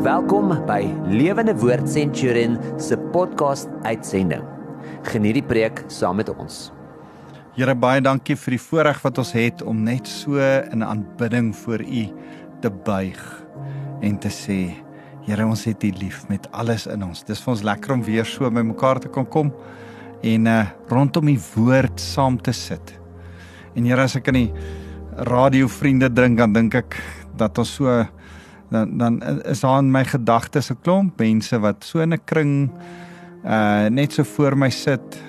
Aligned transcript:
Welkom 0.00 0.48
by 0.64 0.86
Lewende 1.12 1.52
Woord 1.60 1.84
Centurion 1.84 2.54
se 2.80 2.96
podcast 3.12 3.68
uitsending. 3.84 4.40
Geniet 5.04 5.36
die 5.36 5.44
preek 5.44 5.82
saam 5.92 6.16
met 6.16 6.30
ons. 6.32 6.70
Here 7.52 7.74
baie 7.76 8.00
dankie 8.00 8.32
vir 8.40 8.54
die 8.56 8.60
voorreg 8.64 9.02
wat 9.04 9.18
ons 9.20 9.34
het 9.36 9.60
om 9.60 9.82
net 9.84 10.08
so 10.08 10.40
in 10.40 10.80
aanbidding 10.86 11.50
voor 11.52 11.84
U 11.84 12.04
te 12.64 12.70
buig 12.86 13.20
en 14.00 14.16
te 14.24 14.32
sê 14.32 14.56
Here 15.26 15.44
ons 15.44 15.66
het 15.68 15.84
U 15.84 15.90
lief 16.00 16.22
met 16.30 16.48
alles 16.56 16.86
in 16.88 17.04
ons. 17.04 17.20
Dis 17.28 17.44
vir 17.44 17.52
ons 17.52 17.64
lekker 17.68 17.92
om 17.92 18.04
weer 18.06 18.24
so 18.24 18.48
by 18.48 18.64
mekaar 18.64 19.02
te 19.04 19.10
kon 19.12 19.28
kom 19.28 19.50
en 20.24 20.48
uh 20.48 20.62
rondom 20.88 21.28
U 21.28 21.36
woord 21.58 22.00
saam 22.00 22.40
te 22.40 22.56
sit. 22.56 22.96
En 23.76 23.84
Here 23.84 24.08
as 24.08 24.16
ek 24.16 24.32
aan 24.32 24.40
die 24.46 25.28
radio 25.28 25.68
vriende 25.68 26.08
dink 26.08 26.40
dan 26.40 26.56
dink 26.56 26.78
ek 26.80 26.96
dat 27.36 27.60
ons 27.60 27.74
so 27.76 28.00
dan 28.70 28.98
dan 28.98 29.22
is 29.44 29.60
daar 29.60 29.78
in 29.78 29.90
my 29.90 30.04
gedagtes 30.04 30.70
'n 30.70 30.80
klomp 30.82 31.18
mense 31.18 31.58
wat 31.58 31.84
so 31.84 32.00
in 32.00 32.12
'n 32.12 32.24
kring 32.24 32.70
uh 33.44 33.88
net 33.88 34.12
so 34.12 34.22
voor 34.22 34.56
my 34.56 34.70
sit 34.70 35.22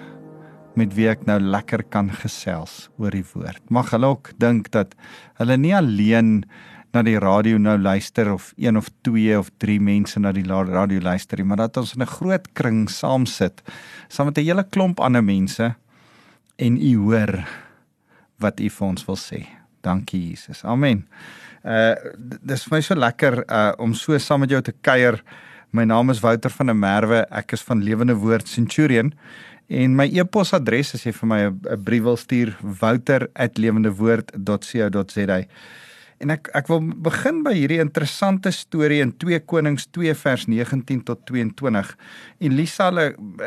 met 0.76 0.94
wie 0.94 1.09
ek 1.09 1.26
nou 1.26 1.40
lekker 1.40 1.84
kan 1.84 2.09
gesels 2.12 2.90
oor 2.98 3.12
die 3.12 3.26
woord. 3.34 3.62
Mag 3.70 3.91
hulle 3.91 4.05
ook 4.05 4.32
dink 4.38 4.72
dat 4.72 4.96
hulle 5.40 5.58
nie 5.58 5.76
alleen 5.76 6.44
na 6.94 7.04
die 7.04 7.20
radio 7.20 7.58
nou 7.58 7.77
luister 7.80 8.34
of 8.34 8.54
een 8.58 8.77
of 8.77 8.90
twee 9.02 9.38
of 9.40 9.49
drie 9.58 9.80
mense 9.80 10.20
na 10.20 10.32
die 10.32 10.44
radio 10.48 10.99
luister 10.99 11.38
nie, 11.38 11.46
maar 11.48 11.58
dat 11.58 11.77
ons 11.77 11.96
in 11.96 12.02
'n 12.02 12.05
groot 12.08 12.54
kring 12.54 12.90
saam 12.90 13.26
sit 13.26 13.62
saam 14.08 14.26
met 14.26 14.38
'n 14.38 14.46
hele 14.46 14.63
klomp 14.63 14.99
ander 14.99 15.23
mense 15.23 15.76
en 16.58 16.77
u 16.77 16.98
hoor 16.98 17.48
wat 18.40 18.60
u 18.60 18.70
vir 18.70 18.88
ons 18.88 19.05
wil 19.05 19.18
sê. 19.18 19.61
Dankie 19.81 20.30
Jesus. 20.30 20.63
Amen. 20.63 21.08
Uh 21.63 21.95
dis 22.41 22.66
vir 22.66 22.77
my 22.77 22.81
so 22.81 22.95
lekker 22.95 23.44
uh 23.48 23.73
om 23.77 23.94
so 23.94 24.17
saam 24.17 24.40
met 24.45 24.49
jou 24.49 24.62
te 24.62 24.73
kuier. 24.81 25.21
My 25.71 25.85
naam 25.85 26.09
is 26.09 26.20
Wouter 26.20 26.51
van 26.51 26.65
der 26.68 26.76
Merwe. 26.76 27.26
Ek 27.32 27.54
is 27.55 27.62
van 27.63 27.84
Lewende 27.84 28.15
Woord 28.20 28.48
Centurion. 28.48 29.13
En 29.71 29.96
my 29.96 30.10
e-posadres 30.12 30.96
as 30.98 31.05
jy 31.05 31.12
vir 31.15 31.27
my 31.27 31.46
'n 31.48 31.84
brief 31.84 32.04
wil 32.04 32.18
stuur, 32.18 32.57
wouter@lewendewoord.co.za. 32.62 35.46
En 36.21 36.29
ek 36.29 36.49
ek 36.54 36.68
wil 36.68 36.79
begin 37.01 37.43
by 37.43 37.54
hierdie 37.55 37.79
interessante 37.79 38.51
storie 38.51 39.01
in 39.01 39.18
2 39.18 39.40
Konings 39.40 39.88
2 39.91 40.13
vers 40.13 40.45
19 40.45 41.04
tot 41.04 41.26
22. 41.26 41.98
Elisa 42.40 42.91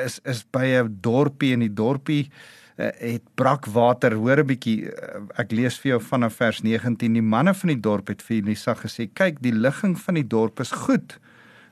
is 0.04 0.20
is 0.24 0.44
by 0.50 0.64
'n 0.80 0.98
dorpie 1.00 1.52
en 1.52 1.60
die 1.60 1.74
dorpie 1.74 2.30
uh, 2.76 2.90
het 2.98 3.22
brak 3.34 3.66
water. 3.66 4.14
Hoor 4.14 4.42
'n 4.42 4.46
bietjie, 4.46 4.90
uh, 4.90 5.22
ek 5.38 5.52
lees 5.52 5.78
vir 5.78 5.94
jou 5.94 6.00
vanaf 6.00 6.34
vers 6.34 6.62
19. 6.62 7.12
Die 7.12 7.22
manne 7.22 7.54
van 7.54 7.68
die 7.68 7.80
dorp 7.80 8.08
het 8.08 8.22
vir 8.22 8.36
Elisa 8.36 8.74
gesê: 8.74 9.08
"Kyk, 9.12 9.40
die 9.40 9.52
ligging 9.52 9.98
van 9.98 10.14
die 10.14 10.26
dorp 10.26 10.60
is 10.60 10.72
goed, 10.72 11.18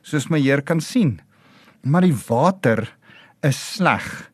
soos 0.01 0.29
my 0.29 0.39
heer 0.39 0.61
kan 0.61 0.81
sien. 0.81 1.21
Maar 1.83 2.01
die 2.01 2.17
water 2.27 2.97
is 3.41 3.73
sleg 3.73 4.31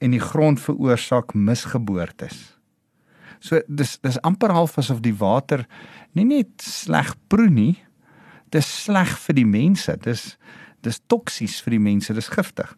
en 0.00 0.10
die 0.10 0.20
grond 0.20 0.60
veroorsaak 0.60 1.34
misgeboortes." 1.34 2.58
So 3.40 3.60
dis 3.68 3.98
dis 3.98 4.20
amper 4.22 4.52
half 4.52 4.78
asof 4.78 5.00
die 5.00 5.16
water 5.18 5.66
nie 6.14 6.24
net 6.24 6.62
sleg 6.62 7.14
proe 7.28 7.48
nie, 7.50 7.76
dis 8.52 8.68
sleg 8.84 9.08
vir 9.26 9.34
die 9.34 9.48
mense. 9.48 9.96
Dis 10.04 10.36
dis 10.82 10.98
toksies 11.06 11.60
vir 11.62 11.76
die 11.76 11.82
mense, 11.82 12.14
dis 12.14 12.28
giftig. 12.28 12.70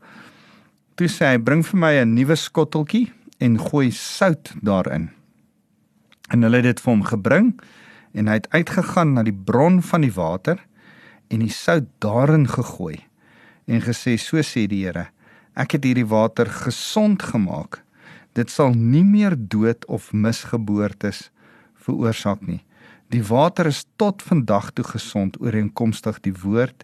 Toe 0.96 1.08
sê 1.08 1.32
hy: 1.32 1.38
"Bring 1.38 1.62
vir 1.64 1.78
my 1.80 1.92
'n 2.00 2.14
nuwe 2.14 2.36
skotteltjie 2.36 3.10
en 3.38 3.58
gooi 3.60 3.90
sout 3.90 4.52
daarin. 4.62 5.10
En 6.30 6.42
hulle 6.42 6.62
het 6.62 6.64
dit 6.64 6.80
vir 6.80 6.92
hom 6.92 7.04
gebring 7.08 7.50
en 8.14 8.28
hy 8.30 8.38
het 8.38 8.50
uitgegaan 8.54 9.14
na 9.16 9.24
die 9.26 9.34
bron 9.34 9.80
van 9.82 10.06
die 10.06 10.14
water 10.14 10.60
en 11.32 11.42
die 11.42 11.52
sout 11.52 11.88
daarin 12.04 12.46
gegooi 12.48 13.02
en 13.66 13.82
gesê 13.84 14.16
so 14.20 14.42
sê 14.44 14.66
die 14.70 14.84
Here 14.84 15.08
ek 15.54 15.76
het 15.76 15.84
hierdie 15.86 16.08
water 16.10 16.48
gesond 16.50 17.22
gemaak. 17.22 17.78
Dit 18.34 18.50
sal 18.50 18.74
nie 18.74 19.04
meer 19.06 19.36
dood 19.38 19.84
of 19.86 20.10
misgeboortes 20.12 21.28
veroorsaak 21.86 22.42
nie. 22.42 22.64
Die 23.14 23.22
water 23.22 23.68
is 23.70 23.84
tot 24.00 24.24
vandag 24.26 24.72
toe 24.74 24.84
gesond 24.88 25.38
ooreenkomstig 25.38 26.18
die 26.26 26.34
woord 26.42 26.82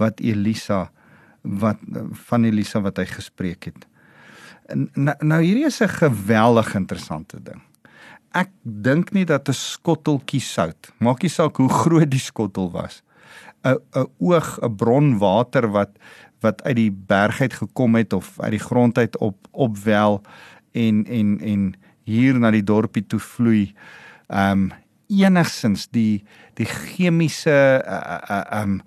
wat 0.00 0.22
Elisa 0.24 0.86
wat 1.42 1.82
van 2.28 2.48
Elisa 2.48 2.80
wat 2.82 2.96
hy 2.98 3.04
gespreek 3.10 3.68
het 3.68 3.84
Nou, 4.74 5.14
nou 5.20 5.40
hierdie 5.42 5.66
is 5.66 5.80
'n 5.80 5.88
geweldig 5.88 6.74
interessante 6.74 7.42
ding. 7.42 7.62
Ek 8.32 8.50
dink 8.62 9.12
nie 9.12 9.24
dat 9.24 9.48
'n 9.48 9.52
skotteltjie 9.52 10.40
sout, 10.40 10.92
maak 10.98 11.22
nie 11.22 11.30
saak 11.30 11.56
hoe 11.56 11.68
groot 11.68 12.10
die 12.10 12.20
skottel 12.20 12.70
was, 12.70 13.02
'n 13.64 13.78
'n 13.94 14.06
oog, 14.18 14.58
'n 14.62 14.76
bron 14.76 15.18
water 15.18 15.70
wat 15.70 15.90
wat 16.40 16.62
uit 16.62 16.76
die 16.76 16.90
berg 16.90 17.40
uit 17.40 17.52
gekom 17.52 17.94
het 17.94 18.12
of 18.12 18.40
uit 18.40 18.50
die 18.50 18.66
grond 18.68 18.98
uit 18.98 19.16
op 19.18 19.36
opwel 19.50 20.22
en 20.72 21.04
en 21.06 21.40
en 21.40 21.74
hier 22.04 22.38
na 22.38 22.50
die 22.50 22.64
dorpie 22.64 23.06
toe 23.06 23.20
vloei. 23.20 23.74
Um 24.28 24.72
enigsins 25.08 25.86
die 25.90 26.24
die 26.54 26.66
chemiese 26.66 27.82
uh, 27.86 28.18
uh, 28.30 28.62
um 28.62 28.80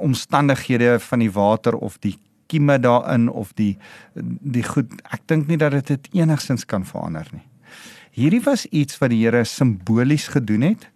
omstandighede 0.00 1.00
van 1.00 1.18
die 1.18 1.32
water 1.32 1.76
of 1.76 1.98
die 1.98 2.18
kieme 2.46 2.78
daarin 2.78 3.28
of 3.28 3.52
die 3.58 3.78
die 4.14 4.62
goed 4.62 4.92
ek 5.12 5.26
dink 5.26 5.48
nie 5.48 5.58
dat 5.60 5.72
dit 5.72 5.86
dit 5.86 6.08
enigsins 6.22 6.64
kan 6.64 6.84
verander 6.84 7.28
nie. 7.32 7.46
Hierdie 8.14 8.42
was 8.44 8.66
iets 8.70 8.98
wat 9.02 9.10
die 9.10 9.24
Here 9.24 9.44
simbolies 9.44 10.28
gedoen 10.28 10.70
het 10.72 10.88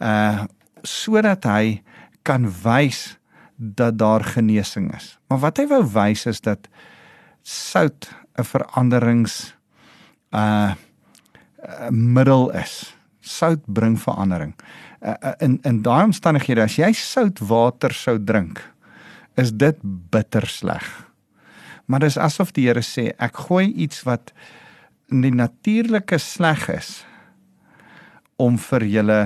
uh 0.00 0.44
sodat 0.82 1.44
hy 1.46 1.78
kan 2.26 2.48
wys 2.64 3.16
dat 3.54 3.94
daar 3.98 4.24
genesing 4.26 4.88
is. 4.96 5.12
Maar 5.30 5.38
wat 5.38 5.60
hy 5.62 5.68
wou 5.70 5.84
wys 5.86 6.26
is 6.26 6.40
dat 6.42 6.66
sout 7.42 8.10
'n 8.34 8.44
veranderings 8.44 9.54
uh 10.34 10.74
middel 11.90 12.50
is. 12.50 12.94
Sout 13.20 13.62
bring 13.66 14.00
verandering. 14.00 14.54
Uh, 15.02 15.14
in 15.38 15.58
in 15.62 15.82
daai 15.82 16.04
omstandighede 16.04 16.62
as 16.62 16.76
jy 16.78 16.92
soutwater 16.92 17.94
sou 17.94 18.18
drink, 18.24 18.60
is 19.34 19.52
dit 19.52 19.78
bitter 19.82 20.46
sleg. 20.46 20.86
Maar 21.86 22.06
dis 22.06 22.18
asof 22.18 22.52
die 22.56 22.66
Here 22.68 22.82
sê 22.84 23.10
ek 23.18 23.44
gooi 23.48 23.72
iets 23.84 24.04
wat 24.06 24.32
in 25.12 25.24
die 25.24 25.34
natuurlike 25.34 26.18
sleg 26.22 26.68
is 26.72 27.02
om 28.40 28.58
vir 28.70 28.86
julle 28.88 29.20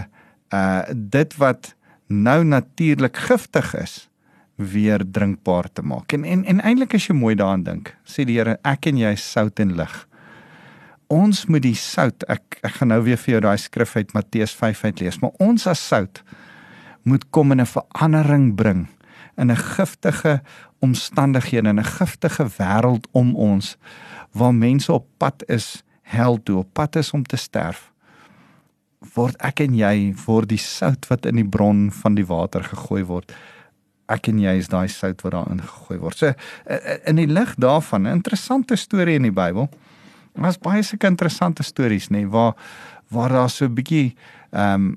uh 0.55 0.83
dit 0.95 1.33
wat 1.43 1.73
nou 2.07 2.45
natuurlik 2.47 3.17
giftig 3.29 3.73
is 3.75 4.07
weer 4.57 5.03
drinkbaar 5.05 5.69
te 5.73 5.83
maak. 5.83 6.13
En 6.13 6.25
en, 6.25 6.45
en 6.45 6.61
eintlik 6.63 6.95
as 6.95 7.09
jy 7.09 7.17
mooi 7.19 7.35
daaraan 7.37 7.65
dink, 7.67 7.95
sê 8.07 8.25
die 8.25 8.39
Here 8.39 8.59
ek 8.65 8.89
en 8.91 8.99
jy 8.99 9.15
sout 9.21 9.61
en 9.61 9.77
lig. 9.77 9.95
Ons 11.13 11.45
moet 11.47 11.63
die 11.63 11.77
sout 11.79 12.25
ek 12.31 12.61
ek 12.63 12.81
gaan 12.81 12.95
nou 12.95 13.03
weer 13.07 13.21
vir 13.21 13.37
jou 13.37 13.45
daai 13.47 13.59
skrif 13.61 13.97
uit 13.97 14.15
Matteus 14.15 14.55
5 14.57 14.85
uit 14.89 15.05
lees, 15.05 15.21
maar 15.23 15.35
ons 15.43 15.67
as 15.71 15.83
sout 15.83 16.23
moet 17.07 17.23
kom 17.31 17.53
en 17.53 17.61
'n 17.61 17.67
verandering 17.67 18.55
bring 18.57 18.87
in 19.37 19.51
'n 19.51 19.57
giftige 19.57 20.43
omstandighede 20.79 21.69
in 21.69 21.81
'n 21.81 21.85
giftige 21.85 22.47
wêreld 22.59 23.07
om 23.13 23.35
ons 23.35 23.77
waar 24.33 24.55
mense 24.55 24.93
op 24.93 25.07
pad 25.17 25.43
is 25.49 25.83
hel 26.03 26.43
toe 26.43 26.59
op 26.59 26.73
pad 26.73 26.97
is 26.97 27.13
om 27.13 27.23
te 27.23 27.37
sterf 27.37 27.93
word 29.15 29.37
ek 29.43 29.61
en 29.61 29.75
jy 29.75 30.15
word 30.27 30.49
die 30.49 30.59
sout 30.59 31.07
wat 31.09 31.27
in 31.27 31.37
die 31.37 31.49
bron 31.49 31.91
van 31.93 32.15
die 32.15 32.27
water 32.27 32.65
gegooi 32.65 33.05
word 33.05 33.33
ek 34.13 34.31
en 34.31 34.39
jy 34.41 34.55
is 34.61 34.71
daai 34.71 34.87
sout 34.93 35.23
wat 35.25 35.35
daarin 35.35 35.61
gegooi 35.63 35.99
word. 35.99 36.19
So 36.19 36.33
in 37.11 37.19
die 37.21 37.27
lig 37.27 37.55
daarvan 37.59 38.07
'n 38.07 38.19
interessante 38.23 38.77
storie 38.77 39.17
in 39.17 39.23
die 39.23 39.35
Bybel. 39.35 39.69
Was 40.35 40.59
baie 40.59 40.83
sulke 40.83 41.07
interessante 41.07 41.63
stories 41.63 42.09
nê 42.09 42.27
waar 42.29 42.55
waar 43.11 43.29
daar 43.29 43.51
so 43.51 43.65
'n 43.65 43.75
bietjie 43.75 44.17
ehm 44.51 44.95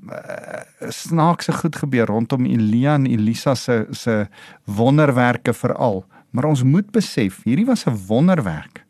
snaakse 0.88 1.52
goed 1.52 1.76
gebeur 1.76 2.06
rondom 2.06 2.46
Elia 2.46 2.94
en 2.94 3.06
Elisa 3.06 3.54
se 3.54 3.86
se 3.90 4.26
wonderwerke 4.64 5.52
veral. 5.52 6.04
Maar 6.30 6.44
ons 6.44 6.62
moet 6.62 6.90
besef, 6.90 7.42
hierdie 7.44 7.66
was 7.66 7.86
'n 7.86 7.98
wonderwerk. 8.06 8.84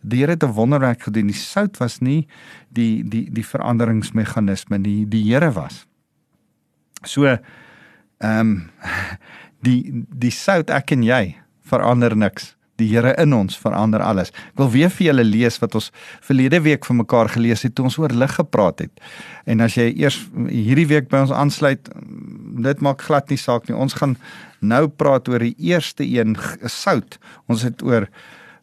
Die 0.00 0.20
Here 0.20 0.30
het 0.30 0.42
'n 0.42 0.52
wonderwerk 0.52 1.02
gedoen. 1.02 1.26
Die 1.26 1.36
sout 1.36 1.76
was 1.78 1.98
nie 1.98 2.26
die 2.68 3.08
die 3.08 3.30
die 3.32 3.46
veranderingsmeganisme 3.46 4.78
nie, 4.78 5.08
die 5.08 5.32
Here 5.32 5.52
was. 5.52 5.86
So 7.02 7.24
ehm 7.24 7.40
um, 8.20 8.70
die 9.66 10.04
die 10.08 10.30
sout 10.30 10.70
ek 10.70 10.90
en 10.90 11.02
jy 11.02 11.36
verander 11.62 12.16
niks 12.16 12.53
die 12.80 12.88
Here 12.90 13.14
in 13.22 13.34
ons 13.36 13.56
verander 13.60 14.02
alles. 14.02 14.32
Ek 14.52 14.62
wil 14.62 14.70
weer 14.72 14.92
vir 14.92 15.06
julle 15.08 15.24
lees 15.26 15.60
wat 15.62 15.76
ons 15.78 15.90
verlede 16.24 16.60
week 16.64 16.86
vir 16.88 16.98
mekaar 17.02 17.30
gelees 17.30 17.62
het 17.66 17.74
toe 17.76 17.86
ons 17.88 17.98
oor 18.02 18.14
lig 18.14 18.34
gepraat 18.34 18.86
het. 18.86 19.04
En 19.46 19.62
as 19.64 19.76
jy 19.78 19.90
eers 19.92 20.18
hierdie 20.48 20.88
week 20.90 21.10
by 21.12 21.22
ons 21.26 21.34
aansluit, 21.34 21.90
dit 22.64 22.84
maak 22.84 23.04
glad 23.06 23.30
nie 23.30 23.40
saak 23.40 23.68
nie. 23.68 23.76
Ons 23.76 23.98
gaan 24.00 24.16
nou 24.64 24.86
praat 24.88 25.28
oor 25.28 25.44
die 25.44 25.54
eerste 25.58 26.06
een 26.06 26.36
sout. 26.70 27.18
Ons 27.50 27.66
het 27.68 27.82
oor 27.84 28.08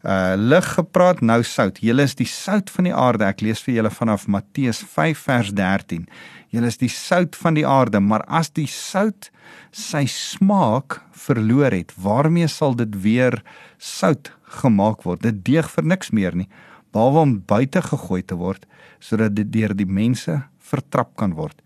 uh 0.02 0.34
lig 0.36 0.66
gepraat, 0.74 1.20
nou 1.22 1.42
sout. 1.46 1.78
Julle 1.78 2.02
is 2.02 2.16
die 2.18 2.26
sout 2.26 2.70
van 2.74 2.88
die 2.88 2.94
aarde. 2.94 3.28
Ek 3.28 3.42
lees 3.44 3.62
vir 3.62 3.76
julle 3.76 3.92
vanaf 3.94 4.26
Matteus 4.26 4.82
5 4.82 5.26
vers 5.28 5.52
13. 5.54 6.08
Julle 6.52 6.68
is 6.68 6.80
die 6.80 6.90
sout 6.90 7.38
van 7.38 7.54
die 7.54 7.66
aarde, 7.66 8.00
maar 8.00 8.24
as 8.26 8.50
die 8.50 8.66
sout 8.66 9.30
sy 9.72 10.04
smaak 10.10 11.00
verloor 11.16 11.72
het, 11.72 11.94
waarmee 11.96 12.48
sal 12.50 12.74
dit 12.76 12.98
weer 13.04 13.38
sout 13.78 14.32
gemaak 14.60 15.06
word? 15.06 15.22
Dit 15.22 15.44
deeg 15.46 15.70
vir 15.70 15.86
niks 15.86 16.10
meer 16.12 16.36
nie, 16.36 16.48
behalwe 16.92 17.22
om 17.24 17.38
buite 17.48 17.82
gegooi 17.86 18.22
te 18.26 18.36
word 18.36 18.66
sodat 19.02 19.34
dit 19.34 19.48
deur 19.50 19.72
die 19.74 19.88
mense 19.88 20.42
vertrap 20.62 21.16
kan 21.18 21.32
word. 21.34 21.56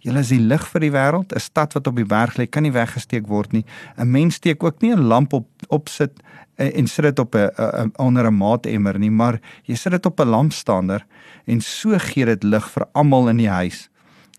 Julle 0.00 0.22
is 0.24 0.30
die 0.32 0.40
lig 0.40 0.62
vir 0.72 0.80
die 0.80 0.92
wêreld. 0.94 1.32
'n 1.34 1.40
Stad 1.40 1.74
wat 1.76 1.86
op 1.86 1.96
die 1.96 2.08
berg 2.08 2.36
lê, 2.38 2.46
kan 2.46 2.62
nie 2.62 2.72
weggesteek 2.72 3.26
word 3.28 3.52
nie. 3.52 3.64
'n 3.98 4.10
Mens 4.10 4.34
steek 4.34 4.64
ook 4.64 4.80
nie 4.80 4.92
'n 4.92 5.08
lamp 5.08 5.32
op 5.32 5.46
opsit 5.68 6.22
eh, 6.56 6.78
en 6.78 6.86
sit 6.86 7.04
dit 7.04 7.18
op 7.18 7.34
'n 7.34 7.92
onder 7.98 8.26
'n 8.26 8.36
maatemmer 8.36 8.98
nie, 8.98 9.10
maar 9.10 9.40
jy 9.64 9.74
sit 9.74 9.92
dit 9.92 10.06
op 10.06 10.20
'n 10.20 10.28
lampstander 10.28 11.04
en 11.46 11.60
so 11.60 11.98
gee 11.98 12.24
dit 12.24 12.42
lig 12.44 12.70
vir 12.70 12.86
almal 12.92 13.28
in 13.28 13.36
die 13.36 13.48
huis. 13.50 13.88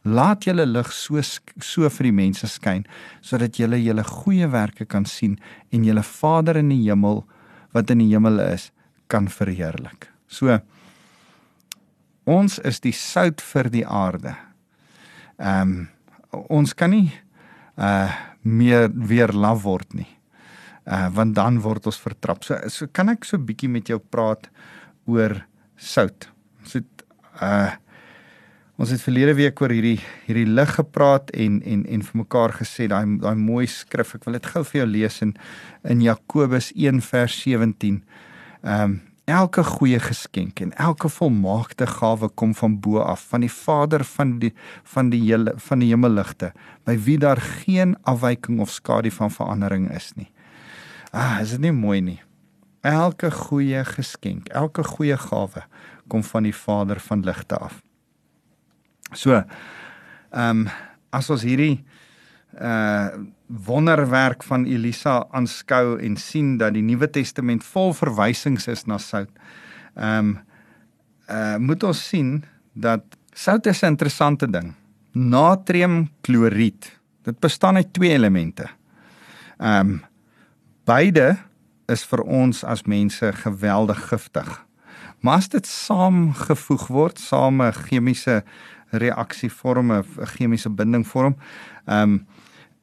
Laat 0.04 0.44
julle 0.44 0.66
lig 0.66 0.92
so 0.92 1.22
so 1.60 1.90
vir 1.90 2.04
die 2.04 2.12
mense 2.12 2.48
skyn 2.48 2.86
sodat 3.22 3.58
julle 3.58 3.84
julle 3.84 4.04
goeie 4.04 4.48
werke 4.48 4.86
kan 4.86 5.06
sien 5.06 5.40
en 5.72 5.84
julle 5.84 6.04
Vader 6.04 6.58
in 6.58 6.70
die 6.70 6.90
hemel 6.90 7.26
wat 7.72 7.90
in 7.90 8.00
die 8.00 8.10
hemel 8.10 8.40
is 8.40 8.72
kan 9.08 9.28
verheerlik. 9.28 10.10
So 10.28 10.60
ons 12.26 12.60
is 12.60 12.80
die 12.80 12.94
sout 12.94 13.42
vir 13.42 13.70
die 13.70 13.86
aarde. 13.88 14.36
Ehm 15.42 15.74
um, 15.74 15.90
ons 16.32 16.72
kan 16.78 16.94
nie 16.94 17.10
uh 17.76 18.12
meer 18.42 18.90
weer 18.94 19.34
laf 19.34 19.64
word 19.66 19.94
nie. 19.94 20.10
Uh 20.86 21.10
want 21.14 21.36
dan 21.36 21.60
word 21.62 21.86
ons 21.90 22.00
vertrap. 22.02 22.44
So, 22.46 22.58
so 22.70 22.88
kan 22.88 23.12
ek 23.12 23.26
so 23.28 23.38
bietjie 23.38 23.70
met 23.70 23.90
jou 23.90 24.00
praat 24.00 24.50
oor 25.10 25.42
sout. 25.78 26.30
Ons 26.62 26.78
het 26.80 27.06
uh 27.42 27.72
ons 28.82 28.90
het 28.90 29.02
verlede 29.04 29.36
week 29.38 29.60
oor 29.62 29.70
hierdie 29.70 30.00
hierdie 30.26 30.48
lig 30.50 30.72
gepraat 30.78 31.30
en 31.38 31.60
en 31.62 31.84
en 31.86 32.02
vir 32.08 32.18
mekaar 32.24 32.56
gesê 32.62 32.88
daai 32.90 33.18
daai 33.22 33.38
mooi 33.38 33.68
skrif. 33.70 34.16
Ek 34.16 34.26
wil 34.26 34.40
dit 34.40 34.52
gou 34.54 34.64
vir 34.72 34.82
jou 34.82 34.90
lees 34.90 35.22
in 35.26 35.36
in 35.86 36.02
Jakobus 36.06 36.72
1 36.76 37.02
vers 37.12 37.42
17. 37.46 38.04
Ehm 38.62 38.84
um, 38.84 39.00
Elke 39.32 39.64
goeie 39.64 40.00
geskenk 40.02 40.60
en 40.60 40.74
elke 40.76 41.08
volmaakte 41.10 41.86
gawe 41.88 42.28
kom 42.36 42.52
van 42.58 42.74
bo 42.84 43.00
af, 43.00 43.22
van 43.32 43.46
die 43.46 43.52
Vader 43.52 44.04
van 44.04 44.34
die 44.42 44.52
van 44.94 45.12
die 45.14 45.22
hele 45.24 45.54
van 45.68 45.80
die 45.80 45.92
hemelligte, 45.94 46.50
by 46.84 46.98
wie 47.06 47.16
daar 47.22 47.40
geen 47.40 47.96
afwyking 48.04 48.60
of 48.60 48.74
skadu 48.76 49.12
van 49.16 49.32
verandering 49.32 49.88
is 49.96 50.10
nie. 50.18 50.28
Ah, 51.12 51.40
is 51.40 51.56
dit 51.56 51.64
nie 51.64 51.72
mooi 51.72 52.02
nie? 52.02 52.20
Elke 52.82 53.32
goeie 53.32 53.86
geskenk, 53.86 54.50
elke 54.50 54.84
goeie 54.84 55.16
gawe 55.18 55.64
kom 56.12 56.24
van 56.28 56.44
die 56.50 56.56
Vader 56.56 57.00
van 57.00 57.24
ligte 57.24 57.56
af. 57.56 57.80
So, 59.14 59.44
ehm 60.32 60.66
um, 60.66 60.68
as 61.12 61.30
ons 61.30 61.44
hierdie 61.44 61.84
uh 62.60 63.08
wonderwerk 63.52 64.44
van 64.44 64.66
Elisa 64.66 65.26
aanskou 65.32 66.00
en 66.00 66.16
sien 66.18 66.58
dat 66.58 66.74
die 66.74 66.84
Nuwe 66.84 67.10
Testament 67.10 67.64
vol 67.64 67.94
verwysings 67.94 68.68
is 68.68 68.86
na 68.86 68.98
sout. 68.98 69.30
Ehm 69.96 70.18
um, 70.18 70.40
uh 71.32 71.58
moet 71.58 71.84
ons 71.84 72.00
sien 72.08 72.44
dat 72.74 73.04
sout 73.34 73.66
'n 73.66 73.86
interessante 73.86 74.50
ding. 74.50 74.74
Natriumkloried. 75.12 77.00
Dit 77.24 77.40
bestaan 77.40 77.76
uit 77.76 77.94
twee 77.94 78.12
elemente. 78.12 78.68
Ehm 79.58 79.80
um, 79.80 80.02
beide 80.86 81.38
is 81.88 82.06
vir 82.06 82.22
ons 82.22 82.64
as 82.64 82.84
mense 82.84 83.34
geweldig 83.34 84.08
giftig. 84.08 84.66
Maar 85.20 85.38
as 85.38 85.50
dit 85.50 85.68
saamgevoeg 85.68 86.88
word, 86.88 87.20
same 87.20 87.72
chemiese 87.72 88.44
reaksie 88.90 89.52
vorm 89.52 89.92
'n 89.92 90.04
chemiese 90.36 90.70
binding 90.70 91.08
vorm, 91.08 91.36
ehm 91.86 92.02
um, 92.02 92.28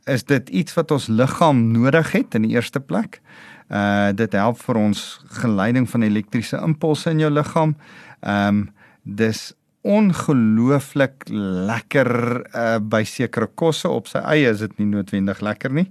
is 0.09 0.25
dit 0.25 0.49
iets 0.49 0.75
wat 0.75 0.91
ons 0.95 1.07
liggaam 1.13 1.61
nodig 1.73 2.13
het 2.13 2.35
in 2.35 2.47
die 2.47 2.57
eerste 2.57 2.81
plek. 2.81 3.21
Uh 3.69 4.11
dit 4.17 4.33
help 4.33 4.61
vir 4.65 4.81
ons 4.81 5.05
geleiding 5.43 5.89
van 5.91 6.03
elektriese 6.07 6.61
impulse 6.65 7.11
in 7.11 7.21
jou 7.25 7.31
liggaam. 7.33 7.77
Ehm 8.21 8.49
um, 8.49 8.67
dis 9.03 9.53
ongelooflik 9.89 11.29
lekker 11.69 12.11
uh 12.55 12.77
by 12.81 13.05
sekere 13.05 13.49
kosse 13.55 13.89
op 13.89 14.09
sy 14.09 14.21
eie 14.25 14.51
is 14.51 14.65
dit 14.65 14.79
nie 14.81 14.89
noodwendig 14.89 15.41
lekker 15.45 15.73
nie. 15.73 15.89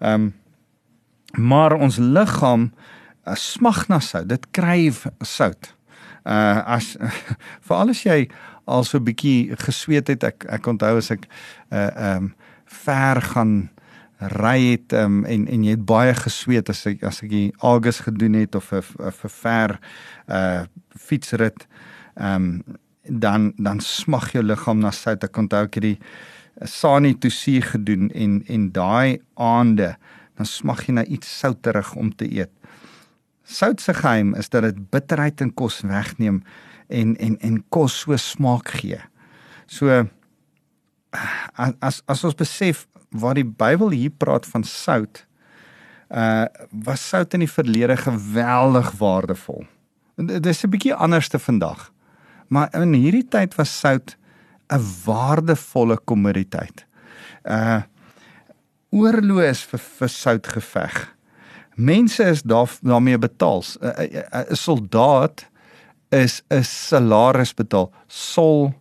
Ehm 0.00 0.28
um, 0.28 0.34
maar 1.36 1.74
ons 1.74 1.98
liggaam 1.98 2.70
uh, 3.26 3.34
smag 3.34 3.88
na 3.88 3.98
sout. 4.00 4.28
Dit 4.28 4.46
kryf 4.56 5.04
sout. 5.20 5.74
Uh 6.24 6.62
as 6.78 6.94
veral 7.66 7.92
as 7.92 8.02
jy 8.06 8.28
al 8.66 8.84
so 8.84 8.98
'n 8.98 9.04
bietjie 9.04 9.56
gesweet 9.56 10.08
het 10.08 10.24
ek 10.24 10.46
ek 10.48 10.66
onthou 10.66 10.96
as 10.96 11.10
ek 11.10 11.26
uh 11.70 11.90
ehm 11.90 12.16
um, 12.16 12.34
ver 12.66 13.22
gaan 13.22 13.70
ry 14.18 14.72
het 14.72 14.92
um, 14.92 15.24
en 15.24 15.46
en 15.46 15.64
jy 15.64 15.76
het 15.76 15.84
baie 15.84 16.14
gesweet 16.14 16.70
as 16.72 16.86
ek 16.86 17.04
as 17.04 17.22
ek 17.22 17.30
die 17.30 17.52
August 17.60 18.06
gedoen 18.06 18.34
het 18.34 18.54
of 18.54 18.72
'n 18.72 18.82
vir 19.12 19.30
ver 19.30 19.78
uh 20.28 20.64
fietsrit 20.96 21.66
ehm 22.16 22.34
um, 22.34 22.64
dan 23.08 23.52
dan 23.56 23.80
smag 23.80 24.32
jou 24.32 24.42
liggaam 24.44 24.78
na 24.78 24.90
sout. 24.90 25.24
Ek 25.24 25.36
onthou 25.36 25.64
ek 25.64 25.74
het 25.74 25.82
die 25.82 25.98
Sani 26.64 27.14
Tusi 27.14 27.60
gedoen 27.60 28.10
en 28.10 28.42
en 28.46 28.70
daai 28.72 29.20
aande 29.34 29.96
dan 30.36 30.46
smag 30.46 30.86
jy 30.86 30.92
na 30.92 31.04
iets 31.04 31.38
souterig 31.38 31.94
om 31.94 32.14
te 32.14 32.28
eet. 32.28 32.50
Sout 33.44 33.80
se 33.80 33.94
geheim 33.94 34.34
is 34.34 34.48
dat 34.48 34.62
dit 34.62 34.90
bitterheid 34.90 35.40
in 35.40 35.54
kos 35.54 35.80
wegneem 35.80 36.42
en 36.88 37.16
en 37.16 37.38
en 37.40 37.64
kos 37.68 38.00
so 38.00 38.16
smaak 38.16 38.68
gee. 38.68 39.00
So 39.66 40.08
as 41.80 42.02
as 42.06 42.24
ons 42.24 42.34
besef 42.34 42.86
waar 43.10 43.34
die 43.34 43.46
Bybel 43.46 43.90
hier 43.90 44.10
praat 44.10 44.46
van 44.46 44.64
sout, 44.64 45.24
uh 46.10 46.46
was 46.70 47.08
sout 47.08 47.34
in 47.34 47.42
die 47.44 47.50
verlede 47.50 47.96
geweldig 47.96 48.92
waardevol. 48.98 49.66
Dit 50.16 50.46
is 50.46 50.64
'n 50.64 50.70
bietjie 50.70 50.94
anders 50.94 51.28
te 51.28 51.38
vandag. 51.38 51.92
Maar 52.48 52.74
in 52.74 52.92
hierdie 52.94 53.28
tyd 53.28 53.54
was 53.54 53.78
sout 53.78 54.16
'n 54.68 54.82
waardevolle 55.04 55.98
kommoditeit. 56.04 56.86
Uh 57.44 57.82
oorloos 58.90 59.64
vir 59.64 59.78
vir 59.78 60.08
sout 60.08 60.46
geveg. 60.46 61.16
Mense 61.76 62.24
is 62.24 62.42
daar 62.42 62.70
daarmee 62.82 63.18
betaal. 63.18 63.62
'n 63.80 64.56
soldaat 64.56 65.46
is 66.08 66.42
'n 66.50 66.62
salaris 66.62 67.54
betaal. 67.54 67.92
Sol 68.06 68.74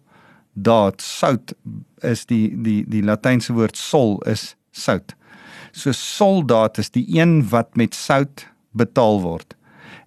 daad 0.54 1.02
sout 1.02 1.54
is 2.06 2.26
die 2.30 2.50
die 2.56 2.84
die 2.88 3.04
latynse 3.04 3.54
woord 3.54 3.78
sol 3.78 4.18
is 4.30 4.54
sout. 4.72 5.16
So 5.76 5.92
soldaat 5.92 6.78
is 6.78 6.92
die 6.96 7.06
een 7.18 7.42
wat 7.52 7.76
met 7.76 7.96
sout 7.96 8.48
betaal 8.72 9.22
word. 9.22 9.56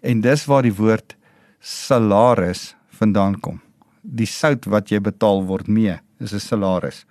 En 0.00 0.21
dis 0.25 0.45
waar 0.49 0.64
die 0.64 0.75
woord 0.75 1.17
salaris 1.61 2.75
vandaan 3.00 3.40
kom. 3.40 3.61
Die 4.02 4.28
sout 4.28 4.69
wat 4.71 4.93
jy 4.93 5.00
betaal 5.05 5.45
word 5.49 5.69
mee 5.69 5.99
is 6.21 6.33
'n 6.33 6.40
salaris. 6.40 7.05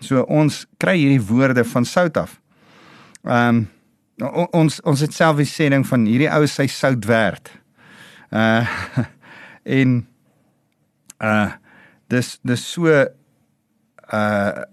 So 0.00 0.22
ons 0.22 0.66
kry 0.78 0.96
hierdie 0.98 1.26
woorde 1.26 1.64
van 1.64 1.84
sout 1.84 2.16
af. 2.16 2.40
Ehm 3.24 3.56
um, 3.56 3.68
ons 4.52 4.80
ons 4.80 5.00
het 5.00 5.14
self 5.14 5.36
die 5.36 5.48
sê 5.48 5.68
ding 5.70 5.86
van 5.86 6.04
hierdie 6.06 6.30
ou 6.30 6.46
sy 6.46 6.66
sout 6.66 7.04
werd. 7.04 7.50
Uh 8.30 8.66
en 9.78 10.06
uh 11.18 11.52
dis 12.08 12.38
dis 12.42 12.72
so 12.72 13.06
uh 14.12 14.64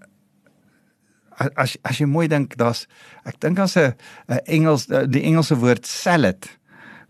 as 1.56 1.76
as 1.82 1.98
jy 1.98 2.06
mooi 2.06 2.28
dink 2.28 2.56
daar's 2.60 2.86
ek 3.24 3.40
dink 3.40 3.58
as 3.58 3.76
'n 3.76 3.94
Engels 4.46 4.86
die 4.86 5.24
Engelse 5.24 5.56
woord 5.56 5.86
salad 5.86 6.48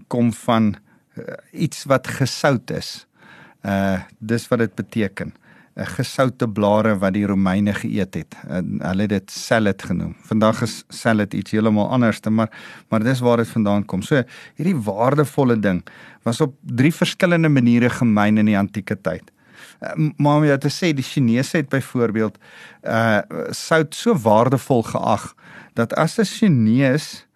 kom 0.09 0.33
van 0.33 0.77
uh, 1.19 1.37
iets 1.53 1.85
wat 1.85 2.07
gesout 2.07 2.71
is. 2.71 3.07
Uh 3.65 4.01
dis 4.19 4.49
wat 4.49 4.59
dit 4.59 4.75
beteken. 4.75 5.33
'n 5.73 5.89
gesoute 5.89 6.49
blare 6.49 6.99
wat 7.01 7.15
die 7.17 7.25
Romeine 7.27 7.73
geëet 7.73 8.15
het. 8.15 8.37
Hulle 8.45 9.07
het 9.07 9.09
dit 9.11 9.31
salad 9.31 9.83
genoem. 9.83 10.15
Vandag 10.29 10.63
is 10.63 10.83
salad 10.89 11.33
iets 11.35 11.51
heeltemal 11.51 11.89
anderste, 11.89 12.31
maar 12.31 12.51
maar 12.89 13.01
dis 13.01 13.21
waar 13.21 13.37
dit 13.37 13.49
vandaan 13.49 13.85
kom. 13.85 14.03
So 14.03 14.23
hierdie 14.57 14.77
waardevolle 14.77 15.57
ding 15.61 15.83
was 16.23 16.41
op 16.41 16.55
drie 16.61 16.93
verskillende 16.93 17.49
maniere 17.49 17.89
gemyn 17.91 18.39
in 18.39 18.47
die 18.47 18.59
antieke 18.59 19.01
tyd. 19.01 19.33
Eh, 19.81 20.11
maar 20.17 20.37
om 20.37 20.45
jou 20.45 20.59
te 20.59 20.71
sê 20.71 20.93
die 20.95 21.07
Chinese 21.07 21.57
het 21.57 21.69
byvoorbeeld 21.69 22.39
uh 22.83 23.21
sout 23.51 23.95
so 23.95 24.15
waardevol 24.15 24.83
geag 24.83 25.35
dat 25.75 25.95
as 25.95 26.19
'n 26.19 26.25
Chinees 26.25 27.27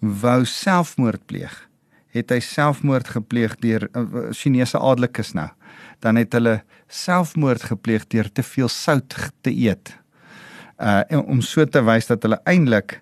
wou 0.00 0.44
selfmoord 0.44 1.26
pleeg, 1.26 1.68
het 2.10 2.30
hy 2.30 2.40
selfmoord 2.40 3.08
gepleeg 3.08 3.56
deur 3.60 3.88
uh, 3.92 4.30
Chinese 4.32 4.78
adellikes 4.78 5.32
nou. 5.32 5.48
Dan 6.00 6.16
het 6.16 6.32
hulle 6.32 6.62
selfmoord 6.88 7.62
gepleeg 7.62 8.06
deur 8.06 8.32
te 8.32 8.42
veel 8.42 8.68
sout 8.68 9.14
te 9.40 9.50
eet. 9.50 9.96
Uh 10.80 11.02
om 11.10 11.40
so 11.40 11.64
te 11.64 11.82
wys 11.84 12.06
dat 12.06 12.22
hulle 12.22 12.40
eintlik 12.44 13.00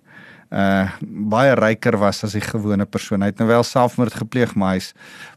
uh 0.48 0.88
baie 1.02 1.52
ryker 1.54 1.98
was 2.00 2.22
as 2.24 2.32
die 2.32 2.44
gewone 2.44 2.86
persoon. 2.88 3.20
Hy 3.20 3.32
het 3.32 3.40
nou 3.40 3.48
wel 3.50 3.64
selfmoord 3.66 4.14
gepleeg, 4.16 4.54
maar 4.56 4.78
hy's 4.78 4.94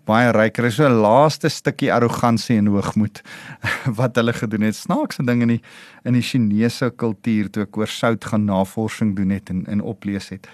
baie 0.08 0.32
ryker. 0.32 0.65
Is 0.70 0.77
so 0.80 0.88
'n 0.88 1.01
laaste 1.03 1.50
stukkie 1.50 1.91
arrogansie 1.91 2.58
en 2.58 2.68
hoogmoed 2.72 3.22
wat 4.00 4.15
hulle 4.15 4.34
gedoen 4.34 4.62
het. 4.62 4.75
Snaakse 4.75 5.25
ding 5.25 5.41
in 5.41 5.58
die 5.58 5.62
in 6.06 6.13
die 6.13 6.24
Chinese 6.24 6.91
kultuur 6.96 7.50
toe 7.51 7.63
ek 7.63 7.77
oor 7.77 7.88
sout 7.88 8.24
gaan 8.25 8.46
navorsing 8.46 9.15
doen 9.15 9.30
het 9.30 9.50
en 9.50 9.65
en 9.68 9.82
oplees 9.82 10.30
het. 10.30 10.48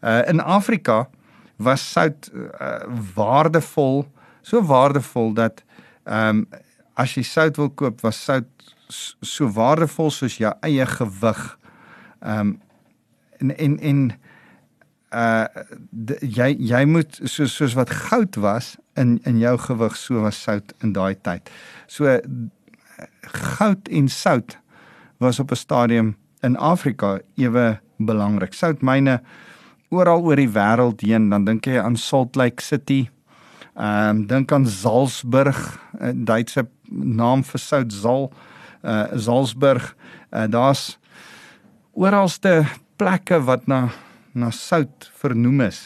Uh 0.00 0.22
in 0.28 0.40
Afrika 0.40 1.08
was 1.56 1.92
sout 1.92 2.30
uh, 2.34 2.82
waardevol, 3.14 4.06
so 4.42 4.62
waardevol 4.62 5.34
dat 5.34 5.62
ehm 6.04 6.28
um, 6.28 6.46
as 6.94 7.14
jy 7.16 7.22
sout 7.22 7.56
wil 7.56 7.70
koop, 7.70 8.00
was 8.00 8.24
sout 8.24 8.48
so 9.20 9.48
waardevol 9.48 10.10
soos 10.10 10.36
jou 10.36 10.52
eie 10.62 10.86
gewig. 10.86 11.58
Ehm 12.20 12.38
um, 12.38 12.60
en 13.42 13.56
en 13.56 13.78
en 13.90 14.02
uh 15.12 15.64
de, 15.90 16.16
jy 16.24 16.54
jy 16.70 16.84
moet 16.88 17.18
soos 17.24 17.54
soos 17.58 17.74
wat 17.76 17.90
goud 17.90 18.38
was 18.40 18.76
in 18.96 19.18
in 19.28 19.38
jou 19.42 19.56
gewig 19.66 19.96
so 19.96 20.22
was 20.24 20.40
sout 20.42 20.72
in 20.80 20.94
daai 20.96 21.14
tyd. 21.20 21.50
So 21.86 22.18
goud 23.56 23.88
en 23.88 24.08
sout 24.08 24.58
was 25.18 25.40
op 25.40 25.50
'n 25.50 25.56
stadium 25.56 26.16
in 26.40 26.56
Afrika 26.56 27.20
ewe 27.36 27.80
belangrik. 27.98 28.54
Soutmyne 28.54 29.20
oral 29.88 30.22
oor 30.22 30.36
die 30.36 30.50
wêreld 30.50 31.00
heen, 31.00 31.28
dan 31.30 31.44
dink 31.44 31.66
jy 31.66 31.78
aan 31.78 31.96
Salt 31.96 32.36
Lake 32.36 32.62
City. 32.62 33.08
Ehm 33.76 34.08
um, 34.08 34.26
dink 34.26 34.52
aan 34.52 34.66
Salzburg, 34.66 35.80
'n 36.00 36.24
Duitse 36.24 36.66
naam 36.88 37.44
vir 37.44 37.60
sout 37.60 37.92
Zal 37.92 38.32
uh 38.82 39.06
Salzburg. 39.14 39.94
Uh, 40.30 40.44
Daar's 40.48 40.98
oralste 41.92 42.64
plekke 43.02 43.40
wat 43.42 43.66
na 43.66 43.88
na 44.32 44.48
sout 44.54 45.10
vernoem 45.20 45.66
is. 45.66 45.80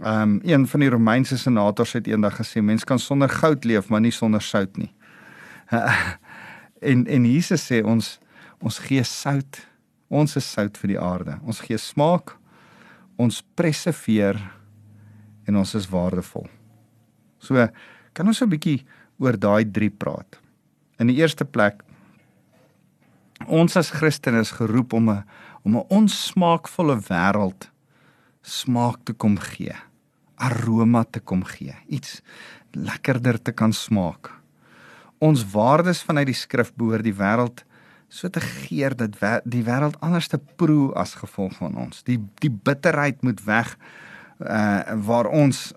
Ehm 0.00 0.22
um, 0.22 0.40
een 0.42 0.64
van 0.66 0.80
die 0.80 0.88
Romeinse 0.90 1.36
senators 1.38 1.92
het 1.92 2.08
eendag 2.10 2.40
gesê 2.40 2.62
mens 2.62 2.84
kan 2.84 2.98
sonder 2.98 3.28
goud 3.28 3.64
leef, 3.64 3.88
maar 3.88 4.00
nie 4.00 4.10
sonder 4.10 4.42
sout 4.42 4.76
nie. 4.76 4.90
en 6.90 7.04
en 7.06 7.28
Jesus 7.28 7.66
sê 7.68 7.82
ons 7.84 8.18
ons 8.58 8.78
gee 8.78 9.04
sout. 9.04 9.60
Ons 10.08 10.36
is 10.36 10.48
sout 10.52 10.78
vir 10.80 10.94
die 10.94 11.00
aarde. 11.00 11.36
Ons 11.44 11.60
gee 11.60 11.78
smaak. 11.78 12.36
Ons 13.16 13.42
preserveer 13.54 14.40
en 15.46 15.56
ons 15.56 15.74
is 15.74 15.88
waardevol. 15.88 16.48
So 17.38 17.68
kan 18.12 18.26
ons 18.26 18.42
'n 18.42 18.48
bietjie 18.48 18.86
oor 19.18 19.36
daai 19.36 19.64
drie 19.70 19.90
praat. 19.90 20.40
In 20.98 21.06
die 21.06 21.20
eerste 21.20 21.44
plek 21.44 21.82
ons 23.46 23.76
as 23.76 23.90
Christene 23.90 24.40
is 24.40 24.50
geroep 24.50 24.92
om 24.92 25.10
'n 25.10 25.24
om 25.62 25.76
'n 25.76 25.86
onsmaakvolle 25.88 26.98
wêreld 27.08 27.70
smaak 28.42 29.04
te 29.04 29.12
kom 29.12 29.38
gee, 29.38 29.74
aroma 30.36 31.04
te 31.04 31.20
kom 31.20 31.44
gee, 31.44 31.74
iets 31.86 32.20
lekkerder 32.70 33.42
te 33.42 33.52
kan 33.52 33.72
smaak. 33.72 34.30
Ons 35.18 35.44
waardes 35.52 36.02
vanuit 36.02 36.26
die 36.26 36.34
skrif 36.34 36.72
behoort 36.74 37.04
die 37.04 37.14
wêreld 37.14 37.64
so 38.12 38.28
te 38.28 38.40
geur 38.40 38.96
dat 38.96 39.16
die 39.44 39.62
wêreld 39.64 39.96
anders 40.00 40.28
te 40.28 40.38
proe 40.56 40.92
as 40.94 41.14
gevolg 41.14 41.54
van 41.56 41.76
ons. 41.76 42.02
Die 42.04 42.18
die 42.44 42.50
bitterheid 42.50 43.22
moet 43.22 43.44
weg 43.44 43.76
uh 44.42 44.98
waar 45.06 45.30
ons 45.30 45.72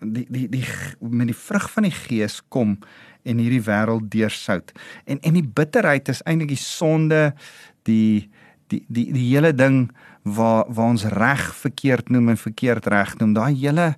die 0.00 0.26
die 0.28 0.48
die 0.48 0.64
met 0.98 1.30
die 1.30 1.36
vrug 1.36 1.68
van 1.70 1.86
die 1.86 1.94
gees 1.94 2.40
kom 2.48 2.78
en 3.22 3.38
hierdie 3.42 3.62
wêreld 3.62 4.10
deursout. 4.10 4.72
En 5.04 5.20
en 5.20 5.38
die 5.38 5.46
bitterheid 5.46 6.08
is 6.08 6.22
eintlik 6.24 6.54
die 6.54 6.62
sonde, 6.62 7.34
die 7.86 8.30
die 8.72 8.84
die 8.88 9.12
die 9.12 9.28
hele 9.30 9.52
ding 9.54 9.90
waar 10.22 10.64
waar 10.68 10.92
ons 10.94 11.04
reg 11.04 11.54
verkeerd 11.54 12.08
noem 12.10 12.28
en 12.34 12.40
verkeerd 12.40 12.86
reg 12.86 13.16
noem, 13.18 13.34
daai 13.34 13.54
hele 13.54 13.94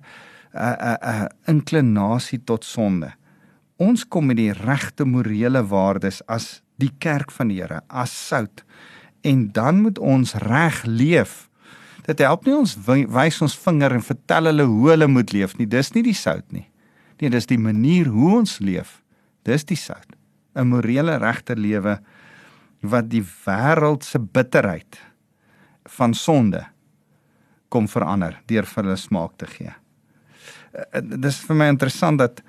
'n 0.53 0.57
uh, 0.57 0.75
'n 0.75 0.87
uh, 0.87 0.97
'n 1.01 1.23
uh, 1.23 1.27
inklinasie 1.47 2.43
tot 2.43 2.65
sonde. 2.65 3.13
Ons 3.77 4.07
kom 4.07 4.25
met 4.25 4.37
die 4.37 4.51
regte 4.51 5.05
morele 5.05 5.63
waardes 5.63 6.21
as 6.27 6.61
die 6.77 6.91
kerk 6.99 7.31
van 7.31 7.47
die 7.47 7.61
Here, 7.61 7.81
as 7.87 8.11
sout. 8.27 8.63
En 9.21 9.51
dan 9.51 9.81
moet 9.81 9.99
ons 9.99 10.33
reg 10.33 10.83
leef. 10.83 11.49
Dit 12.05 12.19
help 12.19 12.45
nie 12.45 12.55
ons 12.55 12.77
wys 12.85 13.41
ons 13.41 13.57
vinger 13.57 13.93
en 13.93 14.01
vertel 14.01 14.49
hulle 14.49 14.63
hoe 14.63 14.89
hulle 14.89 15.07
moet 15.07 15.33
leef 15.33 15.57
nie. 15.57 15.67
Dis 15.67 15.93
nie 15.93 16.03
die 16.03 16.15
sout 16.17 16.45
nie. 16.51 16.65
Nee, 17.19 17.29
dis 17.29 17.45
die 17.45 17.59
manier 17.59 18.07
hoe 18.07 18.37
ons 18.39 18.59
leef. 18.59 19.01
Dis 19.43 19.65
die 19.67 19.77
sout. 19.77 20.15
'n 20.55 20.67
Morele 20.67 21.17
regte 21.17 21.55
lewe 21.55 21.99
wat 22.81 23.09
die 23.11 23.23
wêreld 23.45 24.03
se 24.03 24.19
bitterheid 24.19 24.99
van 25.97 26.13
sonde 26.13 26.63
kom 27.69 27.87
verander 27.87 28.39
deur 28.49 28.65
vir 28.65 28.83
hulle 28.83 28.97
smaak 28.97 29.37
te 29.37 29.47
gee. 29.49 29.73
Eh, 30.73 30.83
eh, 30.91 31.01
dis 31.01 31.39
vir 31.45 31.55
my 31.55 31.69
interessant 31.73 32.19
dat 32.21 32.41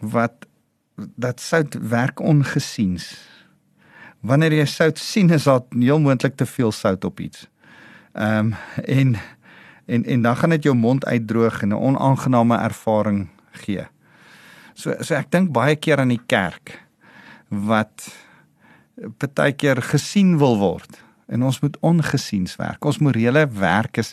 wat 0.00 0.46
dat 0.94 1.40
sout 1.40 1.74
werk 1.90 2.20
ongesiens. 2.20 3.16
Wanneer 4.22 4.52
jy 4.60 4.66
sout 4.70 4.98
sien 4.98 5.32
is 5.34 5.48
daar 5.48 5.64
heel 5.74 5.98
moontlik 6.00 6.36
te 6.36 6.46
veel 6.46 6.72
sout 6.72 7.04
op 7.04 7.20
iets. 7.20 7.48
Ehm 8.14 8.52
um, 8.52 8.54
en 8.84 9.16
en 9.86 10.04
en 10.04 10.22
dan 10.22 10.36
gaan 10.36 10.50
dit 10.50 10.62
jou 10.62 10.74
mond 10.74 11.04
uitdroog 11.04 11.62
en 11.62 11.68
'n 11.68 11.82
onaangename 11.90 12.56
ervaring 12.56 13.28
gee. 13.52 13.86
So 14.74 14.94
so 15.00 15.14
ek 15.14 15.30
dink 15.30 15.52
baie 15.52 15.76
keer 15.76 15.98
aan 15.98 16.08
die 16.08 16.22
kerk 16.26 16.86
wat 17.48 18.23
partykeer 19.18 19.82
gesien 19.82 20.36
wil 20.38 20.58
word 20.60 21.04
en 21.26 21.42
ons 21.42 21.60
moet 21.60 21.76
ongesiens 21.80 22.56
werk. 22.60 22.84
Ons 22.84 23.00
morele 23.00 23.46
werk 23.58 23.98
is 24.02 24.12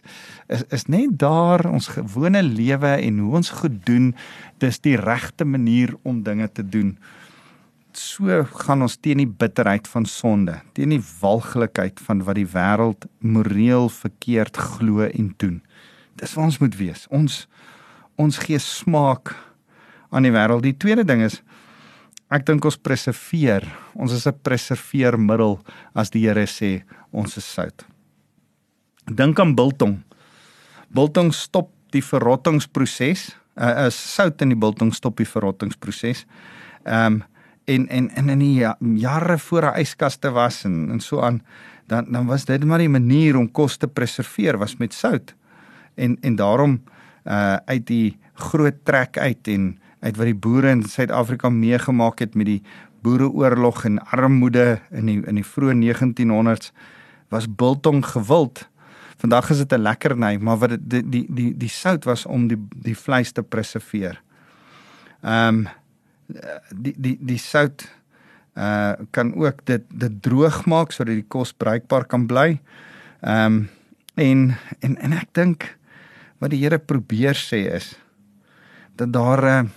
is 0.51 0.63
is 0.71 0.87
net 0.87 1.17
daar 1.19 1.65
ons 1.69 1.91
gewone 1.95 2.41
lewe 2.43 2.93
en 2.95 3.19
hoe 3.19 3.35
ons 3.41 3.49
goed 3.61 3.81
doen, 3.85 4.13
dis 4.63 4.79
die 4.79 4.95
regte 4.99 5.45
manier 5.45 5.95
om 6.03 6.23
dinge 6.23 6.47
te 6.51 6.63
doen. 6.63 6.95
So 7.91 8.43
gaan 8.63 8.81
ons 8.81 8.95
teen 8.95 9.19
die 9.19 9.27
bitterheid 9.27 9.87
van 9.91 10.05
sonde, 10.07 10.61
teen 10.73 10.95
die 10.95 11.03
walglikheid 11.19 11.99
van 11.99 12.23
wat 12.23 12.39
die 12.39 12.47
wêreld 12.47 13.07
moreel 13.19 13.89
verkeerd 13.91 14.57
glo 14.57 15.03
en 15.09 15.33
doen. 15.37 15.61
Dis 16.15 16.35
wat 16.35 16.45
ons 16.45 16.61
moet 16.63 16.77
wees. 16.79 17.07
Ons 17.11 17.47
ons 18.15 18.37
gee 18.37 18.59
smaak 18.59 19.33
aan 20.11 20.27
die 20.27 20.31
wêreld. 20.35 20.63
Die 20.63 20.77
tweede 20.77 21.03
ding 21.07 21.23
is 21.25 21.41
Ek 22.31 22.45
dink 22.47 22.63
ons 22.63 22.79
preserveer. 22.79 23.65
Ons 23.93 24.13
is 24.15 24.25
'n 24.27 24.39
preserveermiddel 24.43 25.59
as 25.93 26.09
die 26.09 26.23
Here 26.23 26.47
sê 26.47 26.83
ons 27.11 27.37
is 27.37 27.45
sout. 27.45 27.85
Dink 29.05 29.39
aan 29.39 29.55
biltong. 29.55 30.03
Biltong 30.89 31.33
stop 31.33 31.69
die 31.91 32.01
verrottingsproses. 32.01 33.35
Uh, 33.57 33.87
is 33.87 33.95
sout 33.95 34.41
in 34.41 34.49
die 34.49 34.59
biltong 34.59 34.93
stop 34.93 35.17
die 35.17 35.27
verrottingsproses. 35.27 36.25
Ehm 36.85 37.05
um, 37.05 37.23
en 37.65 37.87
en 37.89 38.09
en 38.09 38.29
in 38.29 38.39
die 38.39 38.65
jare 38.99 39.37
voor 39.37 39.63
hy 39.63 39.81
yskaste 39.81 40.31
was 40.33 40.65
en 40.65 40.89
en 40.91 40.99
so 40.99 41.21
aan 41.21 41.41
dan 41.87 42.11
dan 42.11 42.25
was 42.25 42.45
dit 42.45 42.63
maar 42.65 42.79
die 42.79 42.89
manier 42.89 43.37
om 43.37 43.51
kos 43.51 43.77
te 43.77 43.87
preserveer 43.87 44.57
was 44.57 44.77
met 44.79 44.93
sout. 44.93 45.35
En 45.95 46.17
en 46.21 46.35
daarom 46.35 46.81
uh 47.25 47.57
uit 47.65 47.85
die 47.87 48.17
groot 48.33 48.85
trek 48.85 49.17
uit 49.17 49.47
en 49.47 49.80
uit 50.01 50.17
wat 50.17 50.25
die 50.25 50.37
boere 50.37 50.73
in 50.73 50.83
Suid-Afrika 50.83 51.49
meegemaak 51.49 52.19
het 52.19 52.35
met 52.35 52.49
die 52.49 52.61
boereoorlog 53.05 53.85
en 53.85 53.99
armoede 54.13 54.79
in 54.89 55.09
die 55.09 55.19
in 55.29 55.37
die 55.37 55.45
vroeë 55.45 55.77
1900s 55.77 56.71
was 57.33 57.47
biltong 57.47 58.03
gewild. 58.05 58.67
Vandag 59.21 59.49
is 59.53 59.57
dit 59.57 59.73
'n 59.73 59.81
lekkerny, 59.81 60.37
maar 60.37 60.57
wat 60.57 60.77
die 60.79 61.09
die 61.09 61.25
die 61.29 61.57
die 61.57 61.69
sout 61.69 62.03
was 62.05 62.25
om 62.25 62.47
die 62.47 62.57
die 62.75 62.97
vleis 62.97 63.31
te 63.31 63.43
preserveer. 63.43 64.21
Ehm 65.21 65.47
um, 65.47 65.67
die 66.75 66.95
die 66.97 67.17
die 67.21 67.37
sout 67.37 67.87
uh 68.57 68.93
kan 69.11 69.35
ook 69.35 69.65
dit 69.65 69.83
dit 69.89 70.21
droog 70.21 70.65
maak 70.65 70.91
sodat 70.91 71.13
die 71.13 71.27
kos 71.27 71.53
bruikbaar 71.53 72.05
kan 72.05 72.25
bly. 72.25 72.59
Ehm 73.21 73.45
um, 73.45 73.69
en 74.15 74.57
en 74.79 74.97
en 74.97 75.13
ek 75.13 75.29
dink 75.31 75.77
wat 76.39 76.49
die 76.49 76.59
Here 76.63 76.79
probeer 76.79 77.35
sê 77.35 77.71
is 77.73 77.95
dat 78.95 79.13
daar 79.13 79.41
'n 79.41 79.65
uh, 79.65 79.69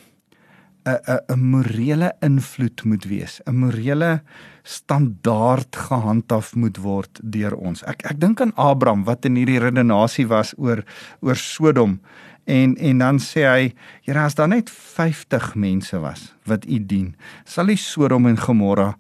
'n 0.85 0.99
'n 1.07 1.21
'n 1.33 1.41
morele 1.51 2.13
invloed 2.21 2.85
moet 2.85 3.05
wees, 3.05 3.41
'n 3.47 3.57
morele 3.57 4.23
standaard 4.63 5.77
gehandhaaf 5.77 6.55
moet 6.55 6.77
word 6.77 7.21
deur 7.23 7.55
ons. 7.55 7.83
Ek 7.83 8.05
ek 8.05 8.21
dink 8.21 8.41
aan 8.41 8.53
Abraham 8.57 9.05
wat 9.05 9.25
in 9.25 9.37
hierdie 9.37 9.61
redenasie 9.61 10.27
was 10.27 10.55
oor 10.57 10.85
oor 11.21 11.37
Sodom 11.37 12.01
en 12.45 12.77
en 12.77 12.99
dan 12.99 13.19
sê 13.19 13.45
hy, 13.49 13.75
Here, 14.05 14.21
as 14.21 14.35
daar 14.35 14.49
net 14.49 14.71
50 14.71 15.55
mense 15.55 15.99
was 15.99 16.35
wat 16.45 16.67
u 16.67 16.79
dien, 16.87 17.15
sal 17.45 17.69
u 17.69 17.77
Sodom 17.77 18.27
en 18.27 18.37
Gomorra 18.37 18.97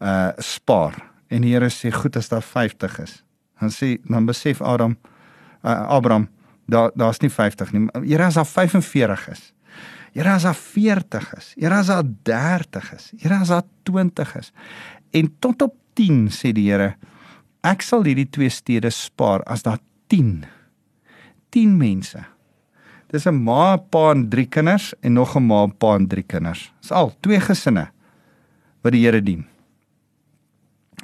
uh 0.00 0.30
spaar. 0.38 0.94
En 1.28 1.42
die 1.42 1.52
Here 1.52 1.68
sê, 1.70 1.90
goed 1.92 2.16
as 2.16 2.28
daar 2.28 2.42
50 2.42 2.98
is. 2.98 3.22
Dan 3.60 3.70
sê 3.70 3.98
dan 4.06 4.26
besef 4.26 4.62
Adam 4.62 4.96
uh, 5.64 5.88
Abraham, 5.88 6.28
daar 6.66 6.90
daar's 6.94 7.20
nie 7.20 7.30
50 7.30 7.72
nie. 7.72 7.88
Here, 8.04 8.24
as 8.24 8.34
daar 8.34 8.46
45 8.46 9.28
is, 9.28 9.52
Here 10.18 10.32
as 10.34 10.42
daar 10.42 10.56
40 10.58 11.26
is, 11.38 11.52
Here 11.54 11.76
as 11.78 11.86
daar 11.92 12.02
30 12.02 12.92
is, 12.96 13.12
Here 13.22 13.36
as 13.38 13.52
daar 13.52 13.66
20 13.86 14.32
is. 14.40 14.50
En 15.14 15.30
tot 15.38 15.62
op 15.62 15.76
10 15.94 16.26
sê 16.34 16.50
die 16.52 16.66
Here, 16.72 16.96
ek 17.62 17.84
sal 17.86 18.02
hierdie 18.08 18.26
twee 18.26 18.50
stede 18.50 18.90
spaar 18.90 19.44
as 19.46 19.62
daar 19.62 19.78
10. 20.10 20.42
10 21.54 21.76
mense. 21.78 22.24
Dis 23.08 23.26
'n 23.26 23.38
ma, 23.44 23.76
pa 23.76 24.10
en 24.10 24.28
drie 24.28 24.46
kinders 24.46 24.92
en 25.02 25.12
nog 25.14 25.36
'n 25.36 25.46
ma, 25.46 25.66
pa 25.66 25.94
en 25.94 26.08
drie 26.08 26.26
kinders. 26.26 26.72
Dis 26.80 26.92
al 26.92 27.14
twee 27.20 27.40
gesinne 27.40 27.88
wat 28.82 28.92
die 28.92 29.04
Here 29.04 29.22
dien. 29.22 29.46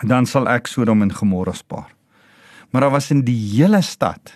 Dan 0.03 0.27
sal 0.27 0.49
ek 0.49 0.67
Sodom 0.67 1.03
en 1.03 1.13
Gomorra 1.13 1.53
spaar. 1.53 1.95
Maar 2.71 2.81
daar 2.81 2.91
was 2.91 3.11
in 3.11 3.25
die 3.25 3.39
hele 3.57 3.83
stad 3.83 4.33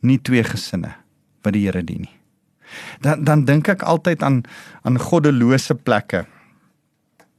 nie 0.00 0.18
twee 0.18 0.42
gesinne 0.42 0.94
wat 1.42 1.52
die 1.52 1.66
Here 1.66 1.84
dien 1.84 2.00
nie. 2.00 2.21
Dan 3.00 3.24
dan 3.24 3.44
dink 3.44 3.68
ek 3.68 3.82
altyd 3.82 4.22
aan 4.22 4.42
aan 4.82 4.98
goddelose 4.98 5.74
plekke. 5.74 6.26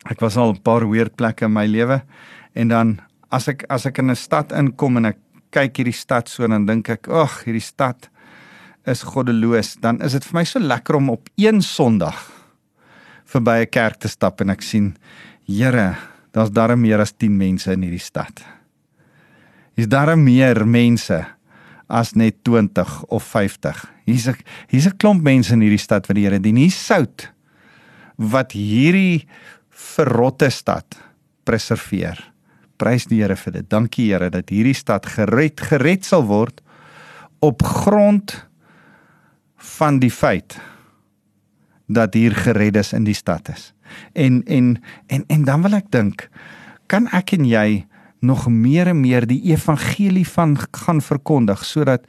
Ek 0.09 0.19
was 0.19 0.37
al 0.37 0.53
'n 0.53 0.61
paar 0.61 0.89
weird 0.89 1.15
plekke 1.15 1.45
in 1.45 1.53
my 1.53 1.65
lewe 1.65 2.01
en 2.53 2.67
dan 2.67 3.01
as 3.31 3.47
ek 3.47 3.65
as 3.69 3.85
ek 3.85 3.99
in 3.99 4.09
'n 4.11 4.15
stad 4.15 4.51
inkom 4.51 4.97
en 4.97 5.05
ek 5.05 5.17
kyk 5.51 5.77
hierdie 5.77 5.95
stad 5.95 6.29
so 6.29 6.47
dan 6.47 6.65
dink 6.65 6.89
ek, 6.89 7.07
"Ag, 7.07 7.43
hierdie 7.45 7.61
stad 7.61 8.09
is 8.85 9.03
goddeloos." 9.03 9.77
Dan 9.81 10.01
is 10.01 10.11
dit 10.11 10.23
vir 10.23 10.39
my 10.39 10.43
so 10.43 10.59
lekker 10.59 10.95
om 10.95 11.09
op 11.09 11.29
een 11.37 11.61
Sondag 11.61 12.31
verby 13.25 13.61
'n 13.61 13.69
kerk 13.69 13.99
te 13.99 14.07
stap 14.07 14.41
en 14.41 14.49
ek 14.49 14.61
sien, 14.61 14.95
"Here, 15.47 15.95
daar's 16.31 16.51
darem 16.51 16.81
meer 16.81 16.99
as 16.99 17.11
10 17.11 17.37
mense 17.37 17.71
in 17.71 17.81
hierdie 17.81 17.99
stad." 17.99 18.43
Is 19.75 19.87
daar 19.87 20.17
meer 20.17 20.67
mense 20.67 21.25
as 21.87 22.13
net 22.13 22.43
20 22.43 23.05
of 23.07 23.23
50? 23.23 23.85
Hier's 24.05 24.27
'n 24.27 24.35
hier's 24.67 24.87
'n 24.87 24.97
klomp 24.97 25.21
mense 25.21 25.53
in 25.53 25.61
hierdie 25.61 25.79
stad 25.79 26.07
wat 26.07 26.15
die 26.15 26.25
Here 26.25 26.39
dien. 26.39 26.55
Hier's 26.55 26.85
sout 26.85 27.31
wat 28.17 28.51
hierdie 28.51 29.25
verrotte 29.69 30.49
stad 30.49 30.97
preserveer. 31.43 32.31
Prys 32.77 33.05
die 33.05 33.21
Here 33.21 33.35
vir 33.35 33.53
dit. 33.53 33.69
Dankie 33.69 34.11
Here 34.11 34.29
dat 34.29 34.49
hierdie 34.49 34.75
stad 34.75 35.05
gered 35.05 35.59
gered 35.59 36.05
sal 36.05 36.23
word 36.23 36.61
op 37.39 37.61
grond 37.63 38.47
van 39.57 39.99
die 39.99 40.11
feit 40.11 40.59
dat 41.87 42.13
hier 42.13 42.35
gereddes 42.35 42.93
in 42.93 43.03
die 43.03 43.15
stad 43.17 43.49
is. 43.49 43.73
En 44.13 44.43
en 44.45 44.83
en 45.07 45.23
en 45.27 45.43
dan 45.43 45.61
wil 45.61 45.75
ek 45.77 45.91
dink, 45.91 46.29
kan 46.87 47.07
ek 47.11 47.35
en 47.37 47.45
jy 47.45 47.85
nog 48.23 48.47
meer 48.47 48.87
en 48.87 48.99
meer 48.99 49.27
die 49.27 49.41
evangelie 49.51 50.27
van 50.27 50.57
gaan 50.71 51.01
verkondig 51.01 51.65
sodat 51.65 52.07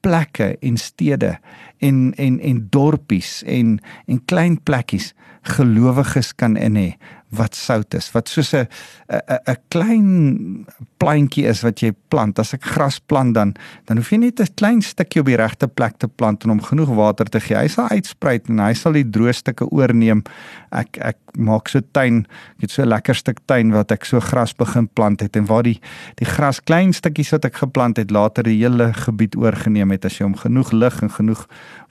plekke 0.00 0.56
en 0.60 0.76
stede 0.76 1.38
en 1.78 2.12
en 2.16 2.40
en 2.40 2.66
dorpies 2.70 3.42
en 3.42 3.78
en 4.06 4.24
klein 4.24 4.62
plekkies 4.62 5.14
gelowiges 5.48 6.34
kan 6.34 6.56
in 6.56 6.76
hê 6.76 6.90
wat 7.34 7.56
sout 7.58 7.94
is, 7.98 8.06
wat 8.14 8.28
soos 8.30 8.52
'n 8.54 8.68
'n 9.10 9.40
'n 9.50 9.56
klein 9.68 10.66
plantjie 10.98 11.46
is 11.46 11.62
wat 11.62 11.80
jy 11.80 11.92
plant. 12.08 12.38
As 12.38 12.54
ek 12.54 12.64
gras 12.64 12.98
plant 12.98 13.34
dan 13.34 13.54
dan 13.86 13.96
hoef 13.96 14.10
jy 14.10 14.18
net 14.18 14.40
'n 14.40 14.54
klein 14.54 14.82
stukkie 14.82 15.20
op 15.20 15.26
die 15.26 15.36
regte 15.36 15.66
plek 15.68 15.98
te 15.98 16.08
plant 16.08 16.44
en 16.44 16.50
hom 16.50 16.62
genoeg 16.62 16.88
water 16.88 17.26
te 17.26 17.40
gee. 17.40 17.56
Hy 17.56 17.68
sal 17.68 17.88
uitsprei 17.88 18.40
en 18.48 18.58
hy 18.58 18.74
sal 18.74 18.92
die 18.92 19.04
droë 19.04 19.34
stukke 19.34 19.66
oorneem. 19.70 20.22
Ek 20.70 20.98
ek 20.98 21.16
maak 21.36 21.68
so 21.68 21.80
tuin, 21.92 22.26
ek 22.56 22.60
het 22.60 22.70
so 22.70 22.82
'n 22.82 22.88
lekker 22.88 23.14
stuk 23.14 23.38
tuin 23.46 23.72
wat 23.72 23.90
ek 23.90 24.04
so 24.04 24.20
gras 24.20 24.54
begin 24.54 24.88
plant 24.88 25.20
het 25.20 25.36
en 25.36 25.46
waar 25.46 25.62
die 25.62 25.80
die 26.16 26.26
gras 26.26 26.60
klein 26.60 26.92
stukkies 26.92 27.32
wat 27.32 27.44
ek 27.44 27.56
geplant 27.56 27.96
het 27.96 28.10
later 28.10 28.44
die 28.44 28.58
hele 28.58 28.92
gebied 28.92 29.36
oorgeneem 29.36 29.90
het 29.90 30.04
as 30.04 30.18
jy 30.18 30.24
hom 30.24 30.36
genoeg 30.36 30.72
lig 30.72 31.02
en 31.02 31.10
genoeg 31.10 31.46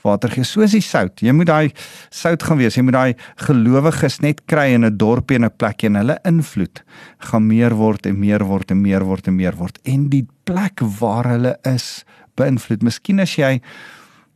water 0.06 0.32
gee 0.32 0.46
soos 0.48 0.72
die 0.72 0.84
sout. 0.86 1.22
Jy 1.22 1.34
moet 1.36 1.50
daai 1.50 1.74
sout 2.14 2.44
gaan 2.44 2.60
wees. 2.62 2.78
Jy 2.78 2.86
moet 2.86 2.98
daai 2.98 3.14
gelowiges 3.48 4.22
net 4.22 4.46
kry 4.46 4.74
in 4.74 4.86
'n 4.86 4.98
dorpie 4.98 5.36
en 5.36 5.46
'n 5.46 5.58
plekkie 5.58 5.90
en 5.90 5.96
hulle 5.96 6.20
invloed 6.24 6.84
gaan 7.20 7.48
meer 7.48 7.74
word 7.74 8.06
en 8.06 8.20
meer 8.20 8.44
word 8.44 8.72
en 8.72 8.82
meer 8.82 9.04
word 9.04 9.28
en 9.28 9.36
meer 9.36 9.56
word 9.56 9.80
en 9.86 10.10
die 10.10 10.28
plek 10.46 10.80
waar 11.00 11.26
hulle 11.26 11.58
is 11.66 12.06
beïnvloed. 12.38 12.84
Miskien 12.84 13.20
as 13.20 13.36
jy 13.36 13.62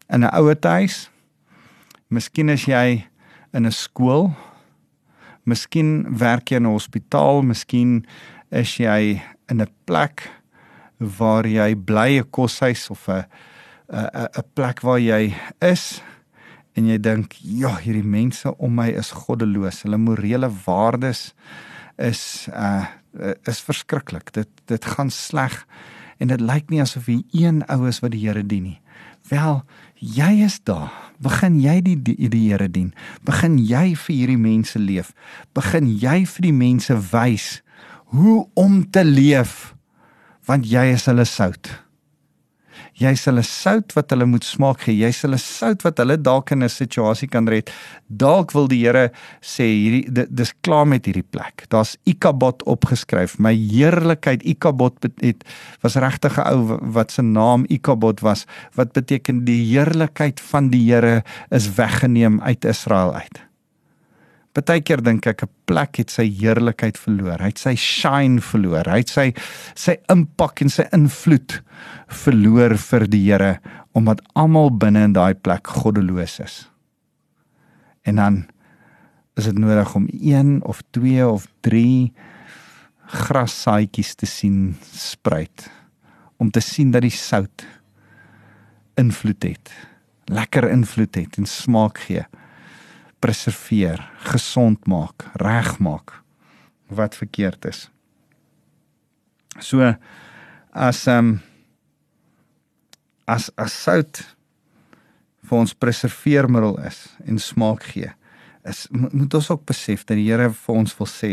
in 0.09 0.23
'n 0.23 0.33
ouer 0.33 0.57
huis, 0.61 1.09
miskien 2.09 2.49
as 2.49 2.65
jy 2.65 3.05
in 3.53 3.65
'n 3.65 3.71
skool, 3.71 4.33
miskien 5.45 6.05
werk 6.17 6.51
jy 6.51 6.57
in 6.57 6.65
'n 6.65 6.73
hospitaal, 6.73 7.41
miskien 7.41 8.05
is 8.51 8.77
jy 8.77 9.21
in 9.49 9.61
'n 9.61 9.67
plek 9.85 10.29
waar 10.99 11.45
jy 11.45 11.75
bly 11.75 12.19
'n 12.19 12.29
koshuis 12.31 12.89
of 12.89 13.07
'n 13.09 13.25
'n 13.89 14.29
'n 14.37 14.45
plek 14.53 14.81
waar 14.85 14.99
jy 14.99 15.33
is 15.65 16.01
en 16.77 16.87
jy 16.87 16.97
dink 17.01 17.33
ja 17.41 17.73
hierdie 17.81 18.05
mense 18.05 18.51
om 18.57 18.75
my 18.75 18.89
is 18.93 19.11
goddeloos. 19.11 19.83
Hulle 19.83 19.97
morele 19.97 20.49
waardes 20.65 21.33
is 21.97 22.47
uh 22.53 22.85
is 23.49 23.59
verskriklik. 23.65 24.31
Dit 24.31 24.49
dit 24.69 24.85
gaan 24.85 25.09
sleg 25.09 25.65
en 26.19 26.27
dit 26.27 26.41
lyk 26.41 26.69
nie 26.69 26.81
asof 26.81 27.07
hy 27.09 27.23
een 27.33 27.63
ou 27.67 27.87
is 27.89 27.99
wat 28.03 28.13
die 28.13 28.21
Here 28.27 28.43
dien 28.45 28.63
nie. 28.63 28.79
Wel 29.29 29.63
jy 29.95 30.45
is 30.45 30.59
daar. 30.63 30.93
Begin 31.19 31.59
jy 31.59 31.81
die 31.81 31.97
die, 31.97 32.29
die 32.29 32.45
Here 32.51 32.69
dien? 32.69 32.93
Begin 33.25 33.57
jy 33.57 33.95
vir 33.95 34.15
hierdie 34.15 34.37
mense 34.37 34.79
leef? 34.79 35.11
Begin 35.53 35.89
jy 35.89 36.23
vir 36.25 36.45
die 36.45 36.55
mense 36.55 36.95
wys 37.11 37.61
hoe 38.13 38.45
om 38.53 38.83
te 38.89 39.03
leef? 39.03 39.73
Want 40.45 40.65
jy 40.69 40.93
is 40.93 41.05
hulle 41.09 41.25
sout 41.25 41.73
jy's 42.99 43.25
hulle 43.29 43.43
sout 43.43 43.93
wat 43.95 44.11
hulle 44.13 44.25
moet 44.25 44.43
smaak 44.43 44.85
gee. 44.85 44.97
Jy's 44.99 45.21
hulle 45.25 45.39
sout 45.41 45.83
wat 45.85 45.99
hulle 46.01 46.17
dalk 46.17 46.51
in 46.51 46.63
'n 46.63 46.69
situasie 46.69 47.27
kan 47.27 47.47
red. 47.47 47.71
Dalk 48.07 48.51
wil 48.51 48.67
die 48.67 48.79
Here 48.85 49.11
sê 49.41 49.63
hierdie 49.67 50.27
dis 50.29 50.53
klaar 50.61 50.87
met 50.87 51.05
hierdie 51.05 51.27
plek. 51.31 51.65
Daar's 51.69 51.97
Ikabod 52.05 52.63
opgeskryf. 52.63 53.39
My 53.39 53.53
heerlikheid 53.53 54.43
Ikabod 54.43 55.03
het 55.21 55.43
was 55.81 55.95
regtig 55.95 56.37
'n 56.37 56.47
ou 56.47 56.79
wat 56.93 57.11
se 57.11 57.21
naam 57.21 57.65
Ikabod 57.69 58.21
was 58.21 58.45
wat 58.75 58.93
beteken 58.93 59.45
die 59.45 59.63
heerlikheid 59.65 60.39
van 60.39 60.69
die 60.69 60.91
Here 60.91 61.23
is 61.51 61.75
weggeneem 61.75 62.41
uit 62.41 62.65
Israel 62.65 63.13
uit. 63.13 63.48
Partykeer 64.59 64.99
dink 64.99 65.23
ek 65.23 65.43
'n 65.43 65.49
plek 65.65 66.01
het 66.01 66.11
sy 66.11 66.25
heerlikheid 66.27 66.97
verloor. 66.99 67.39
Hy 67.39 67.47
het 67.47 67.59
sy 67.59 67.75
shine 67.75 68.41
verloor. 68.41 68.83
Hy 68.91 68.97
het 68.99 69.09
sy 69.09 69.33
sy 69.73 69.95
impak 70.11 70.61
en 70.61 70.69
sy 70.69 70.83
invloed 70.91 71.61
verloor 72.07 72.75
vir 72.75 73.07
die 73.07 73.23
Here 73.31 73.59
omdat 73.95 74.21
almal 74.35 74.69
binne 74.69 75.03
in 75.03 75.13
daai 75.13 75.33
plek 75.33 75.65
goddeloos 75.67 76.39
is. 76.39 76.69
En 78.03 78.15
dan 78.15 78.47
is 79.37 79.45
dit 79.45 79.57
nodig 79.57 79.95
om 79.95 80.07
een 80.11 80.61
of 80.63 80.81
twee 80.91 81.25
of 81.25 81.47
drie 81.61 82.13
grassaadjies 83.07 84.15
te 84.15 84.25
sien 84.25 84.75
spruit 84.83 85.71
om 86.37 86.51
te 86.51 86.59
sien 86.59 86.91
dat 86.91 87.01
die 87.01 87.15
sout 87.15 87.65
invloed 88.97 89.43
het. 89.43 89.71
Lekker 90.27 90.69
invloed 90.69 91.15
het 91.15 91.37
en 91.37 91.45
smaak 91.45 91.97
gee 91.97 92.25
preserveer, 93.19 94.01
gesond 94.31 94.87
maak, 94.87 95.27
regmaak 95.41 96.15
wat 96.89 97.15
verkeerd 97.15 97.65
is. 97.69 97.87
So 99.59 99.93
as 100.71 101.05
ehm 101.07 101.17
um, 101.17 101.39
as 103.29 103.51
as 103.61 103.75
sout 103.83 104.23
vir 105.45 105.59
ons 105.59 105.75
preserveermiddel 105.77 106.79
is 106.87 107.03
en 107.25 107.37
smaak 107.37 107.83
gee, 107.91 108.09
is 108.65 108.87
moet 108.89 109.33
ons 109.37 109.51
ook 109.53 109.67
besef 109.69 110.05
dat 110.05 110.17
die 110.17 110.25
Here 110.31 110.49
vir 110.49 110.75
ons 110.81 110.95
wil 110.97 111.09
sê 111.09 111.31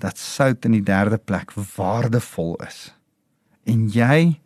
dat 0.00 0.20
sout 0.20 0.64
in 0.68 0.76
die 0.76 0.84
derde 0.84 1.18
plek 1.18 1.52
waardevol 1.76 2.56
is. 2.66 2.90
En 3.64 3.88
jy 3.88 4.40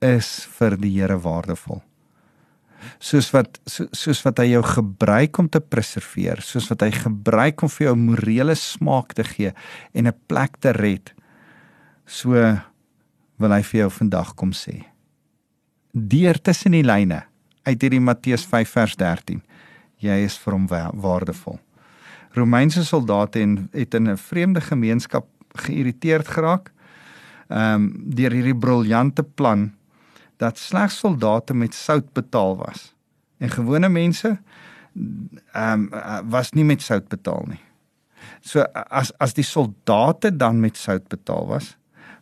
is 0.00 0.32
vir 0.56 0.76
die 0.80 0.94
Here 0.96 1.20
waardevol 1.20 1.82
soos 2.98 3.30
wat 3.34 3.60
so, 3.66 3.86
soos 3.92 4.22
wat 4.24 4.38
hy 4.38 4.50
jou 4.52 4.62
gebruik 4.62 5.38
om 5.38 5.48
te 5.48 5.60
preserveer, 5.60 6.42
soos 6.42 6.68
wat 6.70 6.82
hy 6.82 6.90
gebruik 6.90 7.62
om 7.62 7.68
vir 7.68 7.86
jou 7.86 7.96
morele 7.96 8.54
smaak 8.54 9.14
te 9.14 9.24
gee 9.24 9.52
en 9.94 10.06
'n 10.06 10.14
plek 10.28 10.60
te 10.60 10.72
red. 10.72 11.12
So 12.06 12.32
wil 13.38 13.52
hy 13.52 13.62
vir 13.62 13.80
jou 13.80 13.90
vandag 13.90 14.34
kom 14.34 14.52
sê. 14.52 14.84
Deur 15.92 16.38
tussen 16.38 16.72
die 16.72 16.84
lyne 16.84 17.24
uit 17.64 17.82
hierdie 17.82 18.00
Matteus 18.00 18.44
5 18.46 18.68
vers 18.68 18.96
13. 18.96 19.42
Jy 19.98 20.24
is 20.24 20.38
vir 20.38 20.52
hom 20.52 20.66
waardevol. 20.68 21.58
Romeinse 22.32 22.84
soldate 22.84 23.40
en 23.40 23.68
het 23.72 23.94
in 23.94 24.08
'n 24.08 24.16
vreemde 24.16 24.60
gemeenskap 24.60 25.26
geïrriteerd 25.54 26.28
geraak. 26.28 26.72
Ehm 27.48 27.74
um, 27.74 27.92
deur 28.14 28.30
hierdie 28.30 28.54
briljante 28.54 29.22
plan 29.22 29.72
dat 30.40 30.58
slegs 30.58 30.98
soldate 30.98 31.54
met 31.54 31.74
sout 31.76 32.12
betaal 32.16 32.56
was. 32.56 32.94
En 33.38 33.50
gewone 33.52 33.88
mense 33.88 34.38
ehm 35.52 35.88
um, 35.92 36.30
was 36.30 36.50
nie 36.56 36.64
met 36.64 36.82
sout 36.82 37.08
betaal 37.08 37.44
nie. 37.48 37.60
So 38.40 38.64
as 38.72 39.12
as 39.18 39.34
die 39.36 39.44
soldate 39.44 40.32
dan 40.36 40.60
met 40.60 40.76
sout 40.76 41.08
betaal 41.08 41.46
was, 41.46 41.76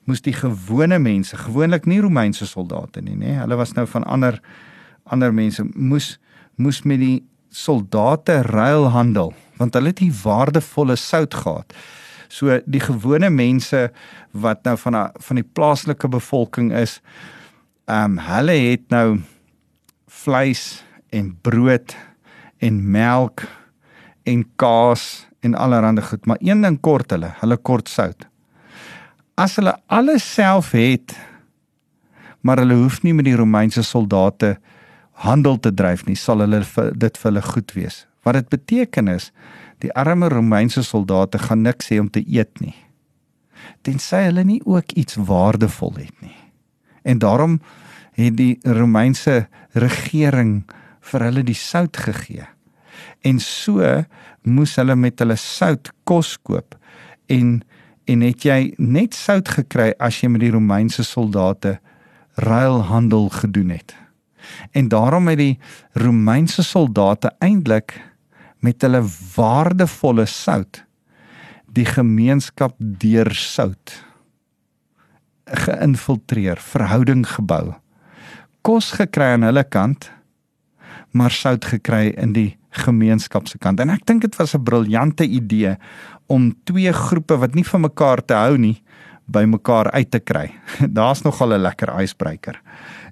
moes 0.04 0.20
die 0.24 0.34
gewone 0.36 0.98
mense, 0.98 1.36
gewoonlik 1.36 1.86
nie 1.86 2.00
Romeinse 2.00 2.46
soldate 2.46 3.02
nie, 3.04 3.16
nê, 3.16 3.36
hulle 3.42 3.58
was 3.60 3.74
nou 3.76 3.86
van 3.86 4.04
ander 4.04 4.40
ander 5.08 5.32
mense 5.34 5.64
moes 5.74 6.16
moes 6.56 6.82
met 6.82 7.00
die 7.00 7.22
soldate 7.54 8.42
ruil 8.48 8.88
handel 8.92 9.32
want 9.58 9.74
hulle 9.74 9.92
het 9.92 10.02
die 10.02 10.14
waardevolle 10.22 10.94
sout 10.96 11.34
gehad. 11.34 11.72
So 12.28 12.60
die 12.66 12.82
gewone 12.82 13.30
mense 13.30 13.88
wat 14.30 14.62
nou 14.68 14.76
van 14.78 14.94
a, 14.94 15.02
van 15.28 15.40
die 15.40 15.46
plaaslike 15.56 16.08
bevolking 16.12 16.70
is, 16.76 17.00
ehm 17.88 18.18
um, 18.18 18.18
hulle 18.20 18.52
het 18.52 18.90
nou 18.92 19.20
vleis 20.06 20.84
en 21.08 21.30
brood 21.40 21.94
en 22.60 22.80
melk 22.90 23.46
en 24.28 24.42
kaas 24.60 25.24
en 25.40 25.54
allerlei 25.54 26.02
goed, 26.02 26.26
maar 26.26 26.36
een 26.40 26.60
ding 26.60 26.80
kort 26.80 27.10
hulle, 27.10 27.30
hulle 27.40 27.56
kort 27.56 27.88
sout. 27.88 28.26
As 29.38 29.56
hulle 29.56 29.72
alles 29.86 30.26
self 30.34 30.72
het, 30.76 31.14
maar 32.40 32.60
hulle 32.60 32.76
hoef 32.76 33.00
nie 33.02 33.14
met 33.14 33.24
die 33.24 33.36
Romeinse 33.38 33.82
soldate 33.82 34.58
handel 35.24 35.56
te 35.56 35.72
dryf 35.74 36.04
nie, 36.06 36.16
sal 36.16 36.42
hulle 36.44 36.60
dit 36.92 37.16
vir 37.22 37.30
hulle 37.30 37.44
goed 37.46 37.72
wees. 37.78 38.02
Wat 38.26 38.36
dit 38.36 38.50
beteken 38.52 39.08
is, 39.08 39.30
die 39.80 39.92
arme 39.94 40.28
Romeinse 40.28 40.82
soldate 40.84 41.38
gaan 41.38 41.62
niks 41.64 41.88
hê 41.88 42.02
om 42.02 42.10
te 42.10 42.20
eet 42.26 42.60
nie. 42.60 42.76
Tensy 43.86 44.26
hulle 44.28 44.44
nie 44.44 44.60
ook 44.66 44.92
iets 44.92 45.16
waardevol 45.16 45.96
het 46.02 46.14
nie. 46.20 46.36
En 47.08 47.18
daarom 47.22 47.60
het 48.18 48.36
die 48.38 48.58
Romeinse 48.66 49.46
regering 49.78 50.62
vir 51.10 51.24
hulle 51.28 51.44
die 51.46 51.56
sout 51.56 51.96
gegee. 51.96 52.46
En 53.22 53.38
so 53.42 53.84
moes 54.42 54.76
hulle 54.80 54.96
met 54.98 55.20
hulle 55.22 55.36
sout 55.38 55.92
kos 56.08 56.36
koop 56.42 56.76
en 57.32 57.60
en 58.08 58.22
het 58.24 58.44
jy 58.46 58.72
net 58.80 59.12
sout 59.12 59.50
gekry 59.52 59.90
as 60.00 60.22
jy 60.22 60.30
met 60.32 60.40
die 60.40 60.52
Romeinse 60.54 61.04
soldate 61.04 61.74
ruilhandel 62.40 63.28
gedoen 63.28 63.74
het. 63.74 63.92
En 64.72 64.88
daarom 64.88 65.28
het 65.28 65.36
die 65.42 65.58
Romeinse 65.92 66.64
soldate 66.64 67.34
eintlik 67.44 67.92
met 68.64 68.80
hulle 68.82 69.02
waardevolle 69.36 70.24
sout 70.24 70.82
die 71.68 71.84
gemeenskap 71.84 72.78
deur 72.78 73.28
sout 73.36 73.92
geïnfiltreer, 75.48 76.56
verhouding 76.60 77.26
gebou. 77.28 77.76
Kos 78.62 78.92
gekry 78.92 79.34
aan 79.34 79.42
hulle 79.42 79.64
kant, 79.64 80.10
maar 81.10 81.30
sout 81.30 81.64
gekry 81.64 82.12
in 82.16 82.32
die 82.32 82.58
gemeenskap 82.84 83.48
se 83.48 83.58
kant. 83.58 83.80
En 83.80 83.90
ek 83.90 84.06
dink 84.06 84.22
dit 84.22 84.36
was 84.36 84.54
'n 84.54 84.62
briljante 84.62 85.24
idee 85.24 85.76
om 86.26 86.52
twee 86.64 86.92
groepe 86.92 87.36
wat 87.36 87.54
nie 87.54 87.64
van 87.64 87.80
mekaar 87.80 88.24
te 88.24 88.34
hou 88.34 88.58
nie 88.58 88.82
by 89.26 89.44
mekaar 89.44 89.90
uit 89.90 90.10
te 90.10 90.20
kry. 90.20 90.52
Daar's 90.98 91.22
nogal 91.22 91.52
'n 91.52 91.62
lekker 91.62 92.00
icebreaker. 92.02 92.60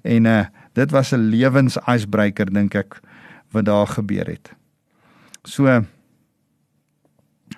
En 0.03 0.25
uh 0.25 0.45
dit 0.73 0.91
was 0.91 1.11
'n 1.11 1.29
lewens 1.29 1.77
icebreaker 1.87 2.45
dink 2.53 2.75
ek 2.75 3.01
wat 3.51 3.65
daar 3.65 3.87
gebeur 3.87 4.25
het. 4.25 4.51
So 5.43 5.85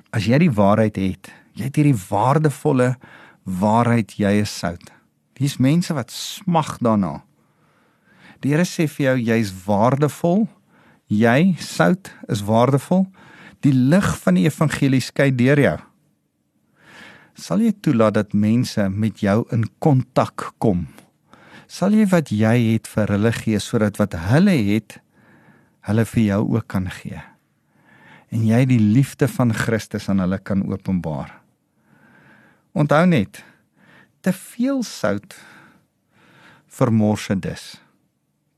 as 0.10 0.26
jy 0.26 0.38
die 0.38 0.52
waarheid 0.52 0.96
het, 0.96 1.32
jy 1.54 1.64
het 1.64 1.76
hierdie 1.76 2.02
waardevolle 2.10 2.96
waarheid 3.44 4.14
jy 4.18 4.42
is 4.42 4.60
sout. 4.60 4.92
Dis 5.34 5.58
mense 5.58 5.94
wat 5.94 6.12
smag 6.12 6.78
daarna. 6.78 7.24
Die 8.40 8.54
Here 8.54 8.64
sê 8.64 8.88
vir 8.88 9.06
jou 9.06 9.18
jy's 9.34 9.52
waardevol. 9.66 10.46
Jy 11.12 11.56
sout 11.60 12.12
is 12.32 12.44
waardevol. 12.48 13.08
Die 13.66 13.74
lig 13.76 14.08
van 14.22 14.40
die 14.40 14.46
evangelie 14.48 15.02
skei 15.04 15.32
deur 15.36 15.60
jou. 15.60 15.78
Sal 17.40 17.64
jy 17.64 17.74
toelaat 17.84 18.16
dat 18.16 18.36
mense 18.36 18.86
met 18.92 19.20
jou 19.24 19.42
in 19.56 19.66
kontak 19.84 20.54
kom? 20.60 20.88
Sal 21.68 21.96
jy 21.96 22.06
wat 22.12 22.32
jy 22.32 22.56
het 22.74 22.88
vir 22.92 23.12
hulle 23.16 23.32
gee 23.36 23.60
sodat 23.64 24.00
wat 24.00 24.16
hulle 24.30 24.56
het 24.72 24.98
hulle 25.88 26.06
vir 26.14 26.24
jou 26.24 26.40
ook 26.56 26.68
kan 26.72 26.88
gee? 26.92 27.20
En 28.32 28.46
jy 28.46 28.64
die 28.70 28.80
liefde 28.80 29.28
van 29.32 29.54
Christus 29.56 30.08
aan 30.12 30.24
hulle 30.24 30.40
kan 30.40 30.64
openbaar. 30.68 31.32
Onthou 32.78 33.04
net, 33.10 33.44
te 34.22 34.32
veel 34.36 34.84
sout 34.86 35.36
vermors 36.70 37.28
dit 37.34 37.89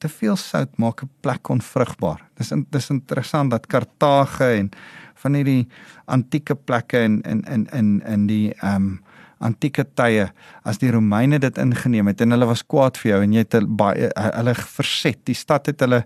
te 0.01 0.09
veel 0.09 0.35
sout 0.35 0.77
maak 0.81 1.03
'n 1.03 1.09
plek 1.21 1.49
onvrugbaar. 1.49 2.21
Dis 2.37 2.51
dis 2.69 2.89
interessant 2.89 3.51
dat 3.51 3.67
Kartage 3.67 4.57
en 4.57 4.71
van 5.15 5.33
hierdie 5.33 5.67
antieke 6.05 6.55
plekke 6.55 7.03
in 7.03 7.21
in 7.21 7.43
in 7.43 7.67
in 7.71 8.01
in 8.05 8.27
die 8.27 8.53
ehm 8.53 8.75
um, 8.75 8.99
antieke 9.41 9.85
tye 9.97 10.27
as 10.69 10.77
die 10.77 10.91
Romeine 10.93 11.39
dit 11.39 11.57
ingeneem 11.57 12.07
het 12.11 12.21
en 12.21 12.31
hulle 12.35 12.45
was 12.45 12.61
kwaad 12.61 12.97
vir 13.01 13.11
jou 13.11 13.21
en 13.23 13.33
jy 13.33 13.43
het 13.45 13.67
baie 13.77 14.11
hulle 14.15 14.53
verset. 14.55 15.17
Die 15.25 15.37
stad 15.37 15.65
het 15.65 15.81
hulle 15.81 16.03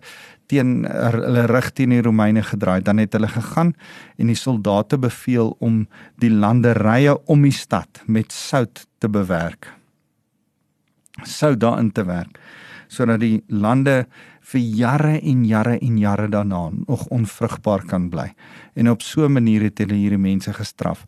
teen 0.48 0.86
hulle 0.86 1.46
rig 1.52 1.72
teen 1.76 1.90
die 1.90 2.02
Romeine 2.02 2.44
gedraai. 2.44 2.82
Dan 2.82 2.98
het 2.98 3.14
hulle 3.14 3.28
gegaan 3.28 3.74
en 4.18 4.28
die 4.28 4.40
soldate 4.40 4.98
beveel 4.98 5.56
om 5.60 5.88
die 6.24 6.32
landerye 6.32 7.18
om 7.28 7.44
die 7.44 7.56
stad 7.56 8.04
met 8.08 8.32
sout 8.32 8.86
te 9.00 9.10
bewerk. 9.10 9.74
Sout 11.24 11.60
daarin 11.60 11.92
te 11.92 12.04
werk 12.06 12.40
sodat 12.88 13.20
die 13.20 13.44
lande 13.48 14.06
vir 14.42 14.62
jare 14.62 15.20
en 15.22 15.46
jare 15.46 15.78
en 15.82 15.98
jare 15.98 16.28
daarna 16.30 16.70
nog 16.88 17.08
onvrugbaar 17.08 17.86
kan 17.86 18.10
bly. 18.10 18.34
En 18.76 18.90
op 18.90 19.02
so 19.02 19.26
'n 19.26 19.34
manier 19.34 19.62
het 19.62 19.78
hulle 19.78 19.94
hierdie 19.94 20.18
mense 20.22 20.54
gestraf. 20.54 21.06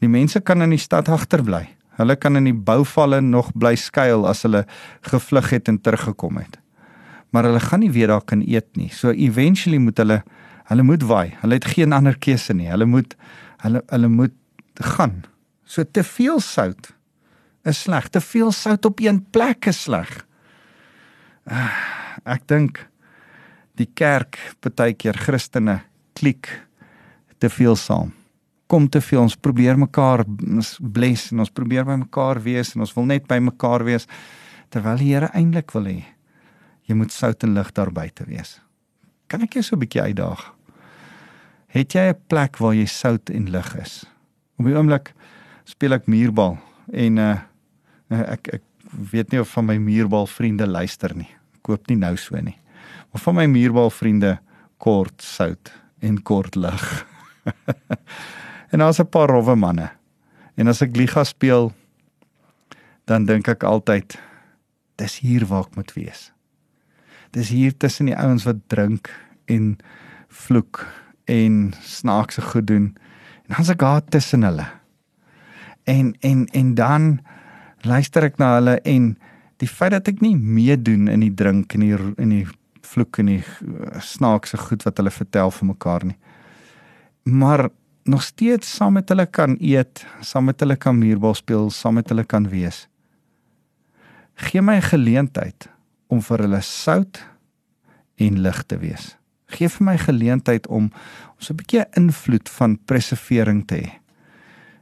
Die 0.00 0.08
mense 0.08 0.40
kan 0.40 0.62
in 0.62 0.70
die 0.70 0.78
stad 0.78 1.08
agterbly. 1.08 1.68
Hulle 1.98 2.16
kan 2.16 2.36
in 2.36 2.44
die 2.44 2.54
bouvalle 2.54 3.20
nog 3.20 3.50
bly 3.54 3.74
skuil 3.76 4.26
as 4.26 4.42
hulle 4.42 4.66
gevlug 5.00 5.50
het 5.50 5.68
en 5.68 5.80
teruggekom 5.80 6.36
het. 6.36 6.58
Maar 7.30 7.44
hulle 7.50 7.60
gaan 7.60 7.80
nie 7.80 7.90
weer 7.90 8.06
daar 8.06 8.24
kan 8.24 8.40
eet 8.46 8.76
nie. 8.76 8.88
So 8.94 9.10
eventually 9.10 9.78
moet 9.78 9.98
hulle 9.98 10.22
hulle 10.68 10.82
moet 10.82 11.02
waai. 11.02 11.34
Hulle 11.40 11.54
het 11.54 11.64
geen 11.64 11.92
ander 11.92 12.18
keuse 12.18 12.54
nie. 12.54 12.68
Hulle 12.68 12.86
moet 12.86 13.16
hulle 13.64 13.82
hulle 13.88 14.08
moet 14.08 14.32
gaan. 14.74 15.24
So 15.64 15.84
te 15.84 16.04
veel 16.04 16.40
sout 16.40 16.92
is 17.64 17.82
sleg. 17.82 18.08
Te 18.08 18.20
veel 18.20 18.52
sout 18.52 18.84
op 18.84 19.00
een 19.00 19.24
plek 19.30 19.66
is 19.66 19.82
sleg. 19.82 20.27
Ek 21.48 22.46
dink 22.50 22.80
die 23.78 23.88
kerk 23.94 24.38
partykeer 24.62 25.16
Christene 25.16 25.80
klik 26.18 26.50
te 27.38 27.50
veel 27.52 27.76
saam. 27.78 28.12
Kom 28.68 28.88
te 28.90 29.00
veel 29.00 29.22
ons 29.22 29.38
probeer 29.38 29.78
mekaar 29.80 30.24
bless 30.26 31.32
en 31.32 31.44
ons 31.44 31.54
probeer 31.54 31.86
by 31.88 31.96
mekaar 32.02 32.42
wees 32.44 32.74
en 32.74 32.84
ons 32.84 32.94
wil 32.96 33.08
net 33.08 33.28
by 33.30 33.38
mekaar 33.40 33.86
wees 33.86 34.08
terwyl 34.72 35.00
die 35.00 35.14
Here 35.14 35.30
eintlik 35.32 35.72
wil 35.76 35.88
hê 35.88 35.98
jy 36.88 36.96
moet 36.96 37.12
sout 37.12 37.44
en 37.44 37.52
lig 37.52 37.68
daar 37.76 37.90
buite 37.92 38.24
wees. 38.24 38.58
Kan 39.28 39.42
ek 39.44 39.58
jou 39.58 39.62
so 39.62 39.76
'n 39.76 39.80
bietjie 39.80 40.02
uitdaag? 40.02 40.54
Het 41.68 41.94
jy 41.94 42.08
'n 42.10 42.20
plek 42.28 42.56
waar 42.58 42.74
jy 42.74 42.86
sout 42.86 43.30
en 43.30 43.50
lig 43.50 43.76
is? 43.76 44.04
Op 44.58 44.64
die 44.64 44.74
oomblik 44.74 45.12
speel 45.64 45.92
ek 45.92 46.06
muurbal 46.08 46.58
en 46.92 47.18
uh, 47.18 47.40
ek 48.10 48.48
ek 48.54 48.62
weet 49.12 49.32
nie 49.32 49.40
of 49.40 49.48
van 49.48 49.66
my 49.66 49.76
muurbal 49.76 50.26
vriende 50.26 50.66
luister 50.66 51.14
nie 51.14 51.37
koop 51.68 51.88
nie 51.90 51.98
nou 52.00 52.14
so 52.16 52.40
nie. 52.40 52.56
Maar 53.12 53.22
van 53.24 53.36
my 53.38 53.46
muurbal 53.52 53.92
vriende 53.92 54.38
kort 54.80 55.22
sout 55.24 55.72
en 56.00 56.22
kort 56.22 56.56
lig. 56.56 56.86
en 58.72 58.80
daar's 58.84 59.00
'n 59.00 59.08
paar 59.08 59.28
rowwe 59.28 59.56
manne. 59.56 59.90
En 60.56 60.68
as 60.68 60.82
ek 60.82 60.96
liga 60.96 61.24
speel 61.24 61.72
dan 63.08 63.24
dink 63.24 63.48
ek 63.48 63.64
altyd 63.64 64.18
dis 65.00 65.18
hier 65.24 65.46
waar 65.48 65.64
ek 65.64 65.76
moet 65.76 65.92
wees. 65.96 66.32
Dis 67.32 67.48
hier 67.48 67.76
tussen 67.76 68.10
die 68.10 68.16
ouens 68.16 68.44
wat 68.44 68.60
drink 68.68 69.08
en 69.48 69.78
vloek 70.28 70.84
en 71.24 71.72
snaakse 71.80 72.42
goed 72.42 72.66
doen. 72.66 72.96
En 73.48 73.56
dan's 73.56 73.72
ek 73.72 73.80
daar 73.80 74.04
tussen 74.04 74.44
hulle. 74.44 74.66
En 75.88 76.14
en 76.20 76.46
en 76.52 76.74
dan 76.74 77.08
luister 77.86 78.28
ek 78.28 78.38
na 78.38 78.54
hulle 78.58 78.76
en 78.84 79.16
die 79.62 79.68
feit 79.68 79.94
dat 79.94 80.08
ek 80.08 80.22
nie 80.22 80.36
meedoen 80.36 81.08
in 81.10 81.24
die 81.24 81.34
drink 81.34 81.74
en 81.74 81.84
die 81.84 81.96
in 82.18 82.34
die 82.34 82.46
vloek 82.88 83.18
en 83.20 83.32
die 83.32 83.42
uh, 83.42 83.98
snaakse 84.00 84.56
goed 84.68 84.84
wat 84.86 85.00
hulle 85.00 85.12
vertel 85.12 85.52
vir 85.52 85.68
mekaar 85.72 86.06
nie. 86.08 86.16
Maar 87.28 87.68
nog 88.08 88.22
steeds 88.24 88.70
saam 88.78 88.96
met 88.96 89.10
hulle 89.12 89.26
kan 89.26 89.58
eet, 89.60 90.04
saam 90.24 90.48
met 90.48 90.60
hulle 90.64 90.78
kan 90.80 90.96
muurbal 90.96 91.36
speel, 91.36 91.68
saam 91.74 91.98
met 92.00 92.08
hulle 92.08 92.24
kan 92.24 92.48
wees. 92.48 92.86
Gee 94.48 94.62
my 94.62 94.78
'n 94.78 94.90
geleentheid 94.94 95.68
om 96.08 96.22
vir 96.22 96.38
hulle 96.46 96.62
sout 96.62 97.20
en 98.16 98.40
lig 98.40 98.62
te 98.66 98.78
wees. 98.78 99.16
Gee 99.46 99.68
vir 99.68 99.84
my 99.84 99.96
geleentheid 99.98 100.66
om 100.66 100.90
om 101.38 101.44
so 101.44 101.52
'n 101.52 101.56
bietjie 101.56 101.84
invloed 101.96 102.48
van 102.48 102.78
preservering 102.84 103.66
te 103.66 103.74
hê. 103.74 103.90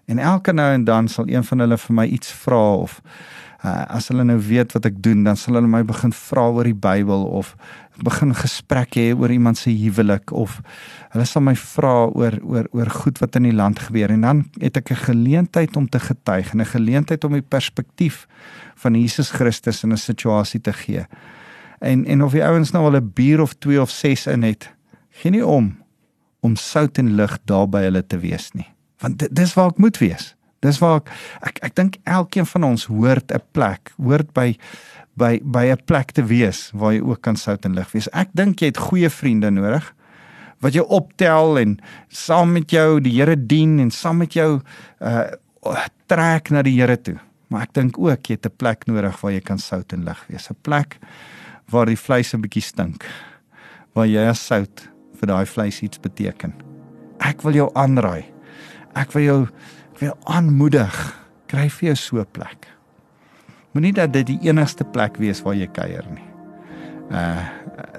En 0.07 0.19
elke 0.19 0.53
nou 0.53 0.73
en 0.73 0.85
dan 0.85 1.09
sal 1.09 1.29
een 1.29 1.45
van 1.45 1.59
hulle 1.59 1.79
vir 1.79 1.95
my 1.95 2.07
iets 2.07 2.31
vra 2.31 2.63
of 2.75 3.01
uh, 3.65 3.83
as 3.91 4.09
hulle 4.09 4.25
nou 4.25 4.39
weet 4.39 4.75
wat 4.77 4.87
ek 4.87 5.01
doen, 5.03 5.25
dan 5.27 5.39
sal 5.39 5.59
hulle 5.59 5.71
my 5.71 5.83
begin 5.87 6.13
vra 6.15 6.47
oor 6.53 6.69
die 6.69 6.77
Bybel 6.77 7.25
of 7.27 7.55
begin 8.05 8.35
gesprekke 8.37 9.01
hê 9.01 9.15
oor 9.17 9.33
iemand 9.33 9.59
se 9.59 9.73
huwelik 9.73 10.33
of 10.37 10.59
hulle 11.15 11.25
sal 11.29 11.43
my 11.47 11.55
vra 11.57 11.95
oor 12.07 12.37
oor 12.45 12.69
oor 12.77 12.91
goed 12.93 13.23
wat 13.23 13.39
in 13.41 13.49
die 13.49 13.57
land 13.57 13.81
gebeur 13.87 14.13
en 14.13 14.27
dan 14.27 14.45
het 14.61 14.77
ek 14.77 14.93
'n 14.93 15.05
geleentheid 15.09 15.77
om 15.77 15.89
te 15.89 16.01
getuig 16.01 16.53
en 16.53 16.61
'n 16.61 16.75
geleentheid 16.77 17.25
om 17.25 17.33
die 17.33 17.49
perspektief 17.57 18.27
van 18.75 18.95
Jesus 18.95 19.31
Christus 19.31 19.83
in 19.83 19.93
'n 19.93 19.97
situasie 19.97 20.61
te 20.61 20.73
gee. 20.73 21.07
En 21.81 22.05
en 22.05 22.23
of 22.23 22.33
die 22.33 22.45
ouens 22.45 22.71
nou 22.71 22.85
al 22.85 23.01
'n 23.01 23.13
bier 23.15 23.41
of 23.41 23.55
2 23.55 23.81
of 23.81 23.91
6 23.91 24.27
in 24.27 24.43
het, 24.43 24.71
gee 25.11 25.31
nie 25.31 25.47
om 25.47 25.77
om 26.41 26.57
sout 26.57 26.99
en 26.99 27.15
lig 27.15 27.39
daar 27.45 27.69
by 27.69 27.81
hulle 27.81 28.07
te 28.07 28.19
wees 28.19 28.53
nie. 28.53 28.76
Want 29.05 29.27
dis 29.37 29.55
waar 29.55 29.75
ek 29.75 29.79
moet 29.79 29.99
wees. 29.99 30.35
Dis 30.65 30.79
waar 30.79 31.01
ek 31.01 31.11
ek, 31.41 31.59
ek 31.63 31.75
dink 31.75 31.99
elkeen 32.05 32.47
van 32.47 32.65
ons 32.65 32.87
hoort 32.91 33.33
'n 33.33 33.43
plek, 33.53 33.93
hoort 33.97 34.33
by 34.33 34.57
by 35.17 35.41
by 35.43 35.73
'n 35.73 35.85
plek 35.85 36.13
te 36.13 36.25
wees 36.25 36.71
waar 36.73 36.93
jy 36.93 37.01
ook 37.01 37.21
kan 37.21 37.37
sout 37.37 37.65
en 37.65 37.75
lig 37.75 37.93
wees. 37.93 38.09
Ek 38.13 38.29
dink 38.33 38.61
jy 38.61 38.67
het 38.67 38.79
goeie 38.79 39.11
vriende 39.11 39.51
nodig 39.51 39.95
wat 40.61 40.73
jou 40.73 40.87
optel 40.89 41.59
en 41.59 41.79
saam 42.09 42.53
met 42.53 42.71
jou 42.71 43.01
die 43.01 43.13
Here 43.13 43.37
dien 43.37 43.79
en 43.81 43.91
saam 43.91 44.17
met 44.17 44.33
jou 44.33 44.61
uh 45.01 45.27
trek 46.07 46.51
na 46.51 46.63
die 46.63 46.81
Here 46.81 46.97
toe. 46.97 47.19
Maar 47.51 47.63
ek 47.63 47.73
dink 47.75 47.99
ook 47.99 48.29
jy 48.29 48.37
het 48.37 48.47
'n 48.47 48.57
plek 48.57 48.87
nodig 48.87 49.21
waar 49.21 49.33
jy 49.33 49.41
kan 49.41 49.59
sout 49.59 49.93
en 49.93 50.05
lig 50.05 50.27
wees. 50.29 50.51
'n 50.51 50.57
Plek 50.63 50.99
waar 51.71 51.87
die 51.87 51.97
vleis 51.97 52.35
'n 52.35 52.41
bietjie 52.41 52.63
stink. 52.63 53.05
Waar 53.95 54.07
jy 54.07 54.29
as 54.29 54.47
sout 54.47 54.89
vir 55.21 55.27
daai 55.27 55.47
vleis 55.47 55.83
iets 55.83 55.99
beteken. 55.99 56.53
Ek 57.21 57.43
wil 57.43 57.53
jou 57.53 57.71
aanraai. 57.75 58.36
Ek 58.97 59.13
wil 59.13 59.23
jou 59.23 59.41
ek 59.97 60.01
wil 60.01 60.17
aanmoedig. 60.25 60.97
Kry 61.51 61.69
vir 61.69 61.89
jou 61.89 61.97
so 61.97 62.21
'n 62.21 62.27
plek. 62.33 62.67
Moenie 63.73 63.93
dat 63.93 64.13
dit 64.13 64.27
die 64.27 64.49
enigste 64.49 64.85
plek 64.85 65.17
wees 65.17 65.43
waar 65.43 65.55
jy 65.55 65.67
kuier 65.67 66.05
nie. 66.11 66.29
Uh 67.11 67.45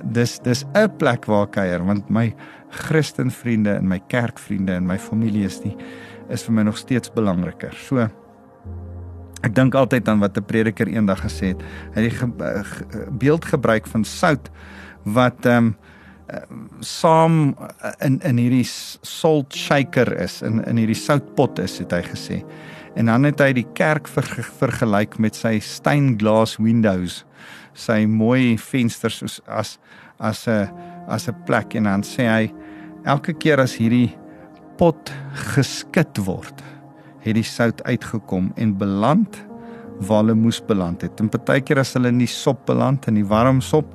dis 0.04 0.40
dis 0.40 0.66
'n 0.74 0.90
plek 0.98 1.26
waar 1.26 1.48
kuier 1.48 1.86
want 1.86 2.10
my 2.10 2.36
Christen 2.70 3.32
vriende 3.32 3.78
en 3.78 3.88
my 3.88 4.00
kerkvriende 4.08 4.74
en 4.74 4.86
my 4.86 4.98
familie 4.98 5.46
is 5.46 5.64
nie 5.64 5.76
is 6.30 6.44
vir 6.44 6.54
my 6.54 6.64
nog 6.64 6.78
steeds 6.78 7.12
belangriker. 7.14 7.74
So 7.74 8.10
ek 9.44 9.56
dink 9.56 9.76
altyd 9.76 10.08
aan 10.10 10.20
wat 10.20 10.38
'n 10.38 10.46
prediker 10.46 10.88
eendag 10.88 11.22
gesê 11.22 11.54
het. 11.54 11.62
Hy 11.94 12.02
het 12.02 12.10
die 12.10 12.18
ge, 12.18 12.28
beeld 13.12 13.46
gebruik 13.46 13.88
van 13.88 14.04
sout 14.04 14.50
wat 15.04 15.46
ehm 15.46 15.58
um, 15.58 15.76
saam 16.84 17.56
in 18.04 18.20
in 18.26 18.40
hierdie 18.42 18.66
salt 18.68 19.56
shaker 19.56 20.12
is 20.22 20.42
in 20.42 20.60
in 20.68 20.82
hierdie 20.82 21.00
soutpot 21.00 21.60
is 21.63 21.78
het 21.80 21.96
hy 21.96 22.02
gesê. 22.04 22.42
En 22.98 23.06
dan 23.12 23.28
het 23.30 23.40
hy 23.40 23.52
die 23.54 23.68
kerk 23.78 24.10
ver, 24.10 24.26
vergelyk 24.60 25.20
met 25.22 25.38
sy 25.38 25.60
steinglas 25.62 26.58
windows, 26.58 27.24
sy 27.78 28.06
mooi 28.10 28.58
vensters 28.58 29.22
soos 29.22 29.40
as 29.48 29.78
as 30.20 30.48
'n 30.48 30.68
as 31.08 31.30
'n 31.30 31.36
plek 31.46 31.76
en 31.76 31.84
dan 31.84 32.04
sê 32.04 32.28
hy 32.28 32.54
elke 33.06 33.34
keer 33.34 33.60
as 33.60 33.78
hierdie 33.78 34.16
pot 34.78 35.13
geskit 35.56 36.18
word, 36.26 36.63
het 37.22 37.36
die 37.36 37.44
sout 37.44 37.82
uitgekom 37.84 38.52
en 38.58 38.78
beland 38.78 39.48
waar 40.00 40.24
hulle 40.24 40.36
moes 40.36 40.60
beland 40.62 41.02
het. 41.02 41.20
En 41.20 41.30
partykeer 41.30 41.80
as 41.80 41.94
hulle 41.94 42.10
in 42.10 42.20
die 42.20 42.28
sop 42.28 42.66
beland 42.66 43.08
in 43.08 43.16
die 43.16 43.26
warm 43.26 43.62
sop, 43.62 43.86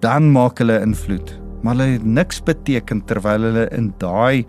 dan 0.00 0.30
maak 0.32 0.58
hulle 0.58 0.80
invloed. 0.80 1.34
Maar 1.62 1.76
hulle 1.76 1.98
het 1.98 2.04
niks 2.04 2.40
beteken 2.42 3.04
terwyl 3.06 3.46
hulle 3.48 3.68
in 3.70 3.92
daai 4.02 4.44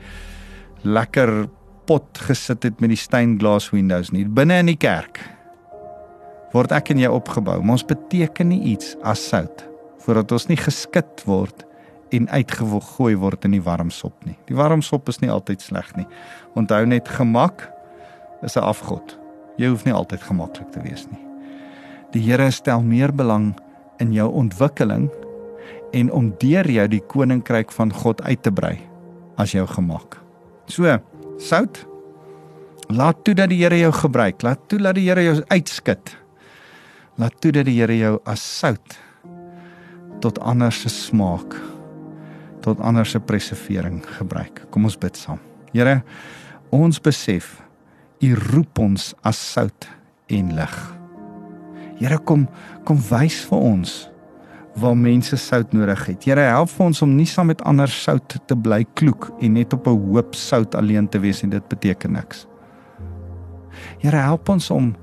lekker 0.84 1.48
pot 1.88 2.18
gesit 2.28 2.64
het 2.64 2.80
met 2.82 2.94
die 2.94 3.00
steinglas 3.00 3.70
windows 3.74 4.12
nie 4.16 4.26
binne 4.26 4.62
in 4.64 4.72
die 4.72 4.80
kerk. 4.80 5.20
Word 6.54 6.74
ek 6.76 6.94
en 6.94 7.02
jy 7.02 7.10
opgebou, 7.10 7.58
maar 7.62 7.80
ons 7.80 7.88
beteken 7.88 8.52
nie 8.54 8.62
iets 8.76 8.96
as 9.04 9.22
sout 9.30 9.66
voordat 10.04 10.34
ons 10.36 10.50
nie 10.50 10.60
geskit 10.60 11.24
word 11.24 11.64
en 12.14 12.28
uitgegooi 12.30 13.16
word 13.18 13.46
in 13.48 13.56
die 13.56 13.64
warm 13.64 13.90
sop 13.94 14.16
nie. 14.28 14.36
Die 14.50 14.58
warm 14.58 14.84
sop 14.86 15.08
is 15.10 15.22
nie 15.24 15.32
altyd 15.32 15.64
sleg 15.64 15.88
nie. 15.98 16.06
Onthou 16.60 16.84
net 16.86 17.08
gemak 17.10 17.70
is 18.44 18.58
'n 18.58 18.68
afgod. 18.68 19.18
Jy 19.58 19.70
hoef 19.70 19.86
nie 19.86 19.94
altyd 19.94 20.22
gemaklik 20.22 20.72
te 20.72 20.82
wees 20.82 21.08
nie. 21.12 21.22
Die 22.12 22.22
Here 22.22 22.52
stel 22.52 22.82
meer 22.82 23.12
belang 23.12 23.56
in 24.02 24.14
jou 24.16 24.30
ontwikkeling 24.32 25.10
en 25.94 26.12
om 26.12 26.32
deur 26.42 26.70
jou 26.70 26.88
die 26.90 27.02
koninkryk 27.12 27.72
van 27.72 27.94
God 27.94 28.22
uit 28.26 28.42
te 28.44 28.52
brei 28.52 28.78
as 29.38 29.54
jou 29.54 29.66
gemak. 29.70 30.18
So, 30.72 30.98
sout 31.38 31.84
laat 32.94 33.24
toe 33.26 33.36
dat 33.38 33.50
die 33.50 33.62
Here 33.64 33.78
jou 33.80 33.92
gebruik. 33.96 34.44
Laat 34.44 34.68
toe 34.70 34.80
dat 34.82 34.96
die 34.96 35.08
Here 35.10 35.24
jou 35.24 35.38
uitskit. 35.48 36.16
Laat 37.18 37.40
toe 37.42 37.52
dat 37.52 37.66
die 37.66 37.80
Here 37.80 37.98
jou 37.98 38.18
as 38.30 38.44
sout 38.60 38.98
tot 40.24 40.40
ander 40.40 40.72
se 40.72 40.90
smaak 40.90 41.58
tot 42.64 42.80
ander 42.80 43.06
se 43.06 43.20
preservering 43.20 44.00
gebruik. 44.18 44.64
Kom 44.72 44.88
ons 44.88 44.96
bid 44.96 45.18
saam. 45.20 45.42
Here, 45.74 46.00
ons 46.72 47.02
besef 47.04 47.58
U 48.24 48.30
roep 48.40 48.80
ons 48.80 49.12
as 49.28 49.40
sout 49.52 49.90
en 50.32 50.54
lig. 50.56 50.76
Here 52.00 52.18
kom 52.18 52.48
kom 52.84 53.00
wys 53.10 53.44
vir 53.50 53.60
ons 53.60 54.10
waar 54.76 54.96
mense 54.98 55.38
sout 55.38 55.74
nodig 55.74 56.06
het. 56.08 56.24
Here 56.26 56.48
help 56.50 56.72
vir 56.74 56.86
ons 56.88 57.02
om 57.06 57.12
nie 57.14 57.28
saam 57.30 57.52
met 57.52 57.62
ander 57.70 57.92
sout 57.92 58.40
te 58.50 58.56
bly 58.58 58.82
kloek 58.98 59.30
en 59.40 59.54
net 59.54 59.74
op 59.74 59.88
'n 59.88 60.00
hoop 60.08 60.34
sout 60.36 60.76
alleen 60.76 61.08
te 61.08 61.20
wees 61.20 61.44
en 61.44 61.50
dit 61.50 61.68
beteken 61.70 62.12
niks. 62.12 62.48
Here 64.00 64.18
help 64.18 64.50
ons 64.50 64.72
om 64.72 64.96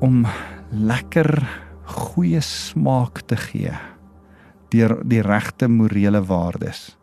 om 0.00 0.26
lekker 0.70 1.46
goeie 1.84 2.40
smaak 2.40 3.22
te 3.28 3.36
gee 3.36 3.72
deur 4.72 4.96
die 5.06 5.22
regte 5.22 5.68
morele 5.68 6.20
waardes 6.24 6.96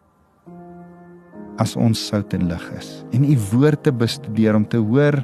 as 1.62 1.76
ons 1.76 2.02
sout 2.10 2.34
en 2.34 2.48
lig 2.50 2.66
is 2.78 2.90
en 3.16 3.26
u 3.26 3.38
woord 3.52 3.84
te 3.84 3.94
bestudeer 3.94 4.58
om 4.58 4.66
te 4.66 4.82
hoor 4.82 5.22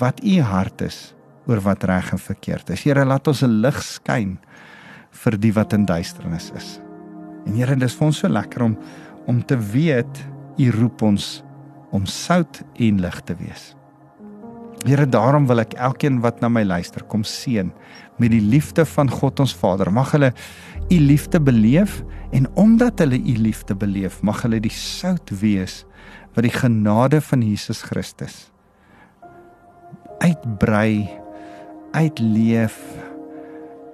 wat 0.00 0.20
u 0.24 0.40
hart 0.40 0.82
is 0.82 1.14
oor 1.46 1.60
wat 1.64 1.84
reg 1.88 2.12
en 2.14 2.20
verkeerd 2.22 2.70
is. 2.74 2.84
Here, 2.86 3.04
laat 3.04 3.28
ons 3.28 3.42
'n 3.42 3.60
lig 3.62 3.82
skyn 3.82 4.38
vir 5.10 5.38
die 5.38 5.52
wat 5.52 5.72
in 5.72 5.84
duisternis 5.84 6.52
is. 6.54 6.80
En 7.46 7.54
Here, 7.54 7.76
dis 7.76 7.94
vir 7.94 8.06
ons 8.06 8.18
so 8.18 8.28
lekker 8.28 8.62
om 8.62 8.76
om 9.26 9.42
te 9.42 9.56
weet 9.56 10.18
u 10.58 10.70
roep 10.70 11.02
ons 11.02 11.42
om 11.92 12.06
sout 12.06 12.62
en 12.74 13.00
lig 13.00 13.20
te 13.20 13.34
wees. 13.34 13.76
Here, 14.84 15.06
daarom 15.06 15.46
wil 15.46 15.60
ek 15.60 15.74
elkeen 15.74 16.20
wat 16.20 16.40
na 16.40 16.48
my 16.48 16.64
luister 16.64 17.04
kom 17.04 17.22
seën 17.22 17.72
met 18.18 18.30
die 18.30 18.40
liefde 18.40 18.84
van 18.84 19.10
God 19.10 19.40
ons 19.40 19.54
Vader. 19.54 19.92
Mag 19.92 20.10
hulle 20.10 20.32
u 20.90 20.98
liefde 20.98 21.40
beleef 21.40 22.02
en 22.32 22.48
omdat 22.56 22.98
hulle 22.98 23.18
u 23.18 23.36
liefde 23.38 23.74
beleef, 23.74 24.22
mag 24.22 24.42
hulle 24.42 24.60
die 24.60 24.70
sout 24.70 25.30
wees 25.40 25.84
wat 26.34 26.42
die 26.42 26.58
genade 26.58 27.20
van 27.20 27.42
Jesus 27.42 27.82
Christus 27.82 28.52
uitbrei, 30.22 31.10
uitleef, 31.92 32.78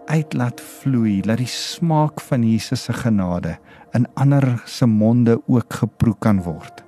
uitlaat 0.08 0.60
vloei, 0.60 1.20
laat 1.26 1.42
die 1.42 1.50
smaak 1.50 2.20
van 2.24 2.44
Jesus 2.46 2.86
se 2.88 2.94
genade 2.96 3.58
in 3.96 4.06
ander 4.20 4.62
se 4.66 4.86
monde 4.86 5.38
ook 5.46 5.80
geproe 5.80 6.16
kan 6.18 6.42
word. 6.44 6.84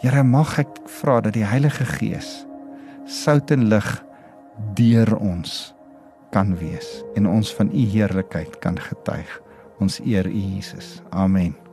Here 0.00 0.22
mag 0.24 0.56
ek 0.62 0.80
vra 1.00 1.18
dat 1.20 1.36
die 1.36 1.44
Heilige 1.44 1.84
Gees 1.84 2.30
sout 3.10 3.50
en 3.52 3.68
lig 3.68 3.88
deur 4.76 5.12
ons 5.18 5.74
kan 6.32 6.54
wees 6.60 6.88
en 7.18 7.28
ons 7.28 7.54
van 7.58 7.72
u 7.72 7.86
heerlikheid 7.94 8.60
kan 8.64 8.78
getuig. 8.80 9.40
Ons 9.80 10.00
eer 10.04 10.28
u 10.28 10.40
Jesus. 10.56 11.00
Amen. 11.10 11.69